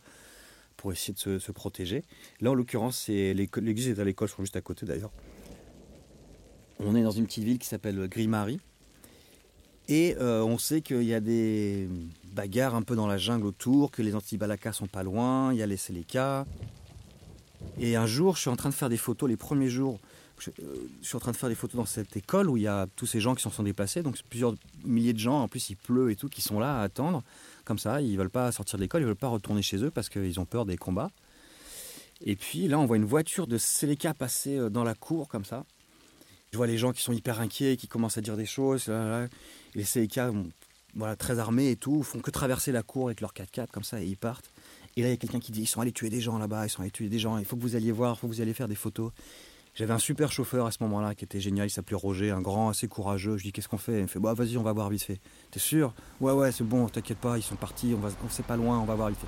pour 0.77 0.91
essayer 0.91 1.13
de 1.13 1.39
se, 1.39 1.51
protéger. 1.51 2.03
Là, 2.39 2.51
en 2.51 2.53
l'occurrence, 2.53 3.07
l'église 3.07 3.89
est 3.89 3.99
à 3.99 4.03
l'école, 4.03 4.29
crois 4.29 4.45
juste 4.45 4.55
à 4.55 4.61
côté 4.61 4.85
d'ailleurs. 4.85 5.11
On 6.83 6.95
est 6.95 7.03
dans 7.03 7.11
une 7.11 7.25
petite 7.25 7.43
ville 7.43 7.59
qui 7.59 7.67
s'appelle 7.67 8.07
Grimari. 8.07 8.59
Et 9.87 10.15
euh, 10.19 10.41
on 10.43 10.57
sait 10.57 10.81
qu'il 10.81 11.03
y 11.03 11.13
a 11.13 11.19
des 11.19 11.89
bagarres 12.33 12.75
un 12.75 12.81
peu 12.81 12.95
dans 12.95 13.07
la 13.07 13.17
jungle 13.17 13.45
autour, 13.45 13.91
que 13.91 14.01
les 14.01 14.15
anti-balaka 14.15 14.73
sont 14.73 14.87
pas 14.87 15.03
loin, 15.03 15.53
il 15.53 15.59
y 15.59 15.61
a 15.61 15.65
les 15.65 15.77
Seleka. 15.77 16.45
Et 17.79 17.95
un 17.95 18.07
jour, 18.07 18.35
je 18.35 18.41
suis 18.41 18.49
en 18.49 18.55
train 18.55 18.69
de 18.69 18.73
faire 18.73 18.89
des 18.89 18.97
photos, 18.97 19.29
les 19.29 19.37
premiers 19.37 19.69
jours, 19.69 19.99
je, 20.39 20.49
euh, 20.49 20.89
je 21.01 21.07
suis 21.07 21.15
en 21.15 21.19
train 21.19 21.31
de 21.31 21.37
faire 21.37 21.49
des 21.49 21.55
photos 21.55 21.75
dans 21.75 21.85
cette 21.85 22.15
école 22.17 22.49
où 22.49 22.57
il 22.57 22.63
y 22.63 22.67
a 22.67 22.87
tous 22.95 23.05
ces 23.05 23.19
gens 23.19 23.35
qui 23.35 23.43
s'en 23.43 23.51
sont 23.51 23.63
déplacés, 23.63 24.01
donc 24.01 24.17
plusieurs 24.29 24.55
milliers 24.83 25.13
de 25.13 25.19
gens, 25.19 25.41
en 25.41 25.47
plus 25.47 25.69
il 25.69 25.75
pleut 25.75 26.09
et 26.09 26.15
tout, 26.15 26.29
qui 26.29 26.41
sont 26.41 26.59
là 26.59 26.79
à 26.79 26.83
attendre, 26.83 27.23
comme 27.63 27.77
ça, 27.77 28.01
ils 28.01 28.17
veulent 28.17 28.29
pas 28.29 28.51
sortir 28.51 28.77
de 28.79 28.83
l'école, 28.83 29.01
ils 29.01 29.05
veulent 29.05 29.15
pas 29.15 29.27
retourner 29.27 29.61
chez 29.61 29.83
eux 29.83 29.91
parce 29.91 30.09
qu'ils 30.09 30.39
ont 30.39 30.45
peur 30.45 30.65
des 30.65 30.77
combats. 30.77 31.11
Et 32.23 32.35
puis 32.35 32.67
là, 32.67 32.79
on 32.79 32.85
voit 32.85 32.97
une 32.97 33.05
voiture 33.05 33.47
de 33.47 33.57
Seleka 33.57 34.13
passer 34.13 34.57
euh, 34.57 34.69
dans 34.69 34.83
la 34.83 34.93
cour, 34.93 35.27
comme 35.27 35.45
ça. 35.45 35.65
Je 36.51 36.57
vois 36.57 36.67
les 36.67 36.77
gens 36.77 36.91
qui 36.91 37.01
sont 37.01 37.13
hyper 37.13 37.39
inquiets, 37.39 37.77
qui 37.77 37.87
commencent 37.87 38.17
à 38.17 38.21
dire 38.21 38.35
des 38.35 38.45
choses. 38.45 38.89
Et 38.89 39.27
les 39.75 40.07
bon, 40.17 40.49
voilà, 40.95 41.15
très 41.15 41.39
armés 41.39 41.71
et 41.71 41.77
tout, 41.77 42.03
font 42.03 42.19
que 42.19 42.29
traverser 42.29 42.73
la 42.73 42.83
cour 42.83 43.07
avec 43.07 43.21
leur 43.21 43.33
4x4 43.33 43.67
comme 43.71 43.85
ça 43.85 44.01
et 44.01 44.05
ils 44.05 44.17
partent. 44.17 44.51
Et 44.97 45.01
là, 45.01 45.07
il 45.07 45.11
y 45.11 45.13
a 45.13 45.17
quelqu'un 45.17 45.39
qui 45.39 45.53
dit 45.53 45.61
ils 45.61 45.65
sont 45.65 45.79
allés 45.79 45.93
tuer 45.93 46.09
des 46.09 46.19
gens 46.19 46.37
là-bas, 46.37 46.65
ils 46.65 46.69
sont 46.69 46.81
allés 46.81 46.91
tuer 46.91 47.07
des 47.07 47.19
gens. 47.19 47.37
Il 47.37 47.45
faut 47.45 47.55
que 47.55 47.61
vous 47.61 47.77
alliez 47.77 47.93
voir, 47.93 48.15
il 48.17 48.19
faut 48.19 48.27
que 48.27 48.33
vous 48.33 48.41
alliez 48.41 48.53
faire 48.53 48.67
des 48.67 48.75
photos. 48.75 49.13
J'avais 49.75 49.93
un 49.93 49.99
super 49.99 50.33
chauffeur 50.33 50.65
à 50.65 50.71
ce 50.71 50.79
moment-là 50.83 51.15
qui 51.15 51.23
était 51.23 51.39
génial, 51.39 51.67
il 51.67 51.69
s'appelait 51.69 51.95
Roger, 51.95 52.31
un 52.31 52.41
grand, 52.41 52.67
assez 52.67 52.89
courageux. 52.89 53.37
Je 53.37 53.43
dis 53.43 53.53
qu'est-ce 53.53 53.69
qu'on 53.69 53.77
fait? 53.77 53.99
Il 53.99 54.01
me 54.01 54.07
fait 54.07 54.19
bah 54.19 54.33
vas-y, 54.33 54.57
on 54.57 54.63
va 54.63 54.73
voir 54.73 54.89
vite 54.89 55.03
fait. 55.03 55.21
T'es 55.51 55.59
sûr? 55.59 55.93
Ouais 56.19 56.33
ouais, 56.33 56.51
c'est 56.51 56.65
bon, 56.65 56.89
t'inquiète 56.89 57.19
pas, 57.19 57.37
ils 57.37 57.43
sont 57.43 57.55
partis, 57.55 57.93
on 57.95 57.99
va, 58.01 58.09
on 58.25 58.29
sait 58.29 58.43
pas 58.43 58.57
loin, 58.57 58.77
on 58.77 58.85
va 58.85 58.95
voir 58.95 59.07
vite 59.07 59.19
fait. 59.19 59.27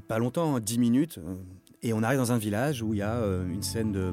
Pas 0.00 0.18
longtemps, 0.18 0.56
hein, 0.56 0.60
10 0.60 0.78
minutes, 0.78 1.18
euh, 1.18 1.34
et 1.82 1.92
on 1.92 2.02
arrive 2.02 2.18
dans 2.18 2.32
un 2.32 2.38
village 2.38 2.82
où 2.82 2.94
il 2.94 2.98
y 2.98 3.02
a 3.02 3.16
euh, 3.16 3.48
une 3.48 3.62
scène 3.62 3.92
de. 3.92 4.12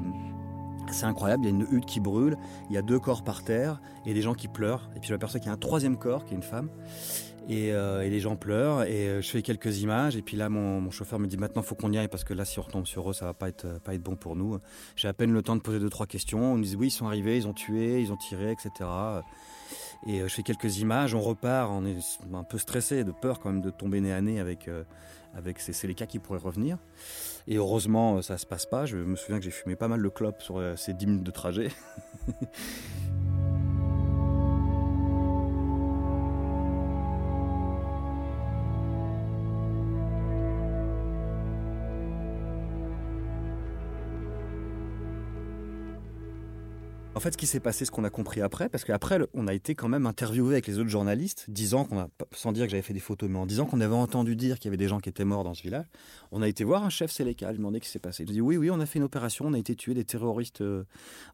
C'est 0.90 1.04
incroyable, 1.04 1.44
il 1.44 1.50
y 1.50 1.52
a 1.52 1.54
une 1.54 1.66
hutte 1.70 1.84
qui 1.84 2.00
brûle, 2.00 2.38
il 2.70 2.74
y 2.74 2.78
a 2.78 2.82
deux 2.82 2.98
corps 2.98 3.22
par 3.22 3.44
terre, 3.44 3.78
et 4.06 4.14
des 4.14 4.22
gens 4.22 4.32
qui 4.32 4.48
pleurent. 4.48 4.88
Et 4.96 5.00
puis 5.00 5.08
je 5.08 5.12
m'aperçois 5.12 5.38
qu'il 5.38 5.48
y 5.48 5.50
a 5.50 5.54
un 5.54 5.58
troisième 5.58 5.98
corps, 5.98 6.24
qui 6.24 6.32
est 6.32 6.36
une 6.36 6.42
femme, 6.42 6.70
et, 7.46 7.72
euh, 7.72 8.08
les 8.08 8.20
gens 8.20 8.36
pleurent, 8.36 8.84
et 8.84 9.20
je 9.20 9.28
fais 9.28 9.42
quelques 9.42 9.82
images, 9.82 10.16
et 10.16 10.22
puis 10.22 10.38
là 10.38 10.48
mon, 10.48 10.90
chauffeur 10.90 11.18
me 11.18 11.26
dit 11.26 11.36
maintenant 11.36 11.60
faut 11.60 11.74
qu'on 11.74 11.92
y 11.92 11.98
aille, 11.98 12.08
parce 12.08 12.24
que 12.24 12.32
là 12.32 12.46
si 12.46 12.58
on 12.58 12.62
retombe 12.62 12.86
sur 12.86 13.10
eux, 13.10 13.12
ça 13.12 13.26
va 13.26 13.34
pas 13.34 13.50
être, 13.50 13.80
pas 13.82 13.94
être 13.94 14.02
bon 14.02 14.16
pour 14.16 14.34
nous. 14.34 14.58
J'ai 14.96 15.08
à 15.08 15.12
peine 15.12 15.30
le 15.30 15.42
temps 15.42 15.56
de 15.56 15.60
poser 15.60 15.78
deux, 15.78 15.90
trois 15.90 16.06
questions, 16.06 16.54
on 16.54 16.56
me 16.56 16.64
dit 16.64 16.74
oui, 16.74 16.86
ils 16.86 16.90
sont 16.90 17.06
arrivés, 17.06 17.36
ils 17.36 17.46
ont 17.46 17.52
tué, 17.52 18.00
ils 18.00 18.10
ont 18.10 18.16
tiré, 18.16 18.50
etc. 18.50 18.88
Et 20.06 20.20
je 20.20 20.28
fais 20.28 20.42
quelques 20.42 20.78
images, 20.78 21.14
on 21.14 21.20
repart, 21.20 21.70
on 21.70 21.84
est 21.84 21.98
un 22.32 22.44
peu 22.44 22.56
stressé, 22.56 23.04
de 23.04 23.12
peur 23.12 23.40
quand 23.40 23.50
même 23.52 23.60
de 23.60 23.70
tomber 23.70 24.00
nez 24.00 24.12
à 24.12 24.22
nez 24.22 24.40
avec, 24.40 24.70
avec 25.34 25.60
ces, 25.60 25.94
cas 25.94 26.06
qui 26.06 26.18
pourraient 26.18 26.38
revenir. 26.38 26.78
Et 27.46 27.56
heureusement, 27.56 28.16
euh, 28.16 28.22
ça 28.22 28.38
se 28.38 28.46
passe 28.46 28.66
pas. 28.66 28.86
Je 28.86 28.96
me 28.96 29.16
souviens 29.16 29.38
que 29.38 29.44
j'ai 29.44 29.50
fumé 29.50 29.76
pas 29.76 29.88
mal 29.88 30.02
de 30.02 30.08
clopes 30.08 30.42
sur 30.42 30.58
euh, 30.58 30.76
ces 30.76 30.94
10 30.94 31.06
minutes 31.06 31.24
de 31.24 31.30
trajet. 31.30 31.68
En 47.18 47.20
fait, 47.20 47.32
ce 47.32 47.36
qui 47.36 47.48
s'est 47.48 47.58
passé, 47.58 47.84
ce 47.84 47.90
qu'on 47.90 48.04
a 48.04 48.10
compris 48.10 48.42
après, 48.42 48.68
parce 48.68 48.84
qu'après, 48.84 49.18
on 49.34 49.48
a 49.48 49.52
été 49.52 49.74
quand 49.74 49.88
même 49.88 50.06
interviewé 50.06 50.54
avec 50.54 50.68
les 50.68 50.78
autres 50.78 50.88
journalistes, 50.88 51.48
a, 51.98 52.06
sans 52.30 52.52
dire 52.52 52.66
que 52.66 52.70
j'avais 52.70 52.80
fait 52.80 52.94
des 52.94 53.00
photos, 53.00 53.28
mais 53.28 53.40
en 53.40 53.44
disant 53.44 53.66
qu'on 53.66 53.80
avait 53.80 53.92
entendu 53.92 54.36
dire 54.36 54.60
qu'il 54.60 54.66
y 54.66 54.68
avait 54.68 54.76
des 54.76 54.86
gens 54.86 55.00
qui 55.00 55.08
étaient 55.08 55.24
morts 55.24 55.42
dans 55.42 55.52
ce 55.52 55.62
village. 55.64 55.86
On 56.30 56.42
a 56.42 56.48
été 56.48 56.62
voir 56.62 56.84
un 56.84 56.90
chef 56.90 57.10
lui 57.50 57.58
demandais 57.58 57.78
ce 57.78 57.82
qui 57.86 57.90
s'est 57.90 57.98
passé. 57.98 58.22
Il 58.22 58.26
nous 58.26 58.34
dit 58.34 58.40
oui, 58.40 58.56
oui, 58.56 58.70
on 58.70 58.78
a 58.78 58.86
fait 58.86 59.00
une 59.00 59.04
opération, 59.04 59.46
on 59.48 59.52
a 59.52 59.58
été 59.58 59.74
tué 59.74 59.94
des 59.94 60.04
terroristes 60.04 60.60
euh, 60.60 60.84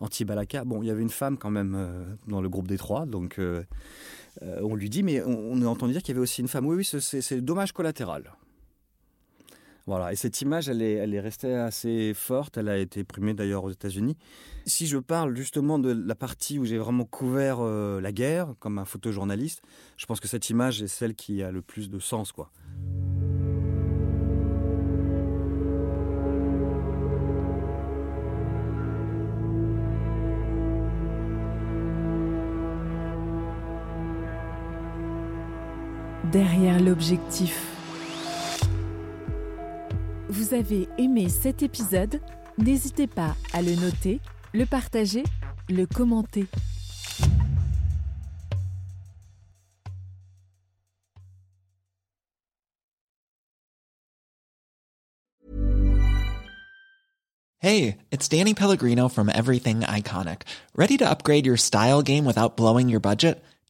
anti-Balaka. 0.01 0.65
Bon, 0.65 0.83
il 0.83 0.87
y 0.87 0.91
avait 0.91 1.03
une 1.03 1.11
femme 1.11 1.37
quand 1.37 1.51
même 1.51 1.75
euh, 1.77 2.03
dans 2.29 2.41
le 2.41 2.49
groupe 2.49 2.67
des 2.67 2.79
trois, 2.79 3.05
donc 3.05 3.39
euh, 3.39 3.63
on 4.41 4.75
lui 4.77 4.89
dit, 4.89 5.03
mais 5.03 5.23
on, 5.23 5.61
a 5.61 5.67
entendu 5.67 5.93
dire 5.93 6.03
qu'il 6.03 6.15
y 6.15 6.17
avait 6.17 6.23
aussi 6.23 6.41
une 6.41 6.49
femme. 6.49 6.65
Oui, 6.65 6.77
oui, 6.77 7.01
c'est 7.03 7.41
dommage 7.43 7.73
collatéral. 7.73 8.33
Voilà, 9.87 10.15
et 10.15 10.17
cette 10.17 10.41
image, 10.41 10.71
elle 10.71 10.81
est, 10.81 10.95
elle 10.95 11.13
est 11.13 11.21
restée 11.21 11.55
assez 11.55 12.15
forte. 12.15 12.57
Elle 12.57 12.71
a 12.71 12.79
été 12.79 13.05
primée 13.05 13.35
d'ailleurs 13.35 13.65
aux 13.65 13.71
États-Unis. 13.71 14.17
Si 14.65 14.87
je 14.87 14.97
parle 14.97 15.37
justement 15.37 15.79
de 15.79 15.93
la 15.93 16.15
partie 16.15 16.59
où 16.59 16.65
j'ai 16.65 16.79
vraiment 16.79 17.05
couvert 17.05 17.59
euh, 17.61 18.01
la 18.01 18.11
guerre 18.11 18.55
comme 18.61 18.79
un 18.79 18.87
photojournaliste, 18.87 19.61
je 19.99 20.07
pense 20.07 20.21
que 20.21 20.29
cette 20.29 20.49
image 20.49 20.83
est 20.83 20.89
celle 20.89 21.15
qui 21.15 21.43
a 21.43 21.51
le 21.51 21.61
plus 21.61 21.91
de 21.91 21.99
sens, 21.99 22.33
quoi. 22.33 22.51
Derrière 36.33 36.81
l'objectif. 36.81 37.74
Vous 40.45 40.53
avez 40.53 40.89
aimé 40.99 41.31
cet 41.31 41.63
épisode 41.63 42.21
N'hésitez 42.59 43.07
pas 43.07 43.35
à 43.55 43.63
le 43.63 43.75
noter, 43.77 44.21
le 44.53 44.67
partager, 44.67 45.25
le 45.71 45.87
commenter. 45.87 46.47
Hey, 57.61 57.97
it's 58.11 58.29
Danny 58.29 58.53
Pellegrino 58.53 59.09
from 59.09 59.31
Everything 59.31 59.81
Iconic. 59.81 60.43
Ready 60.77 60.99
to 60.99 61.09
upgrade 61.09 61.47
your 61.47 61.57
style 61.57 62.03
game 62.03 62.27
without 62.27 62.59
blowing 62.59 62.91
your 62.91 63.01
budget? 63.01 63.43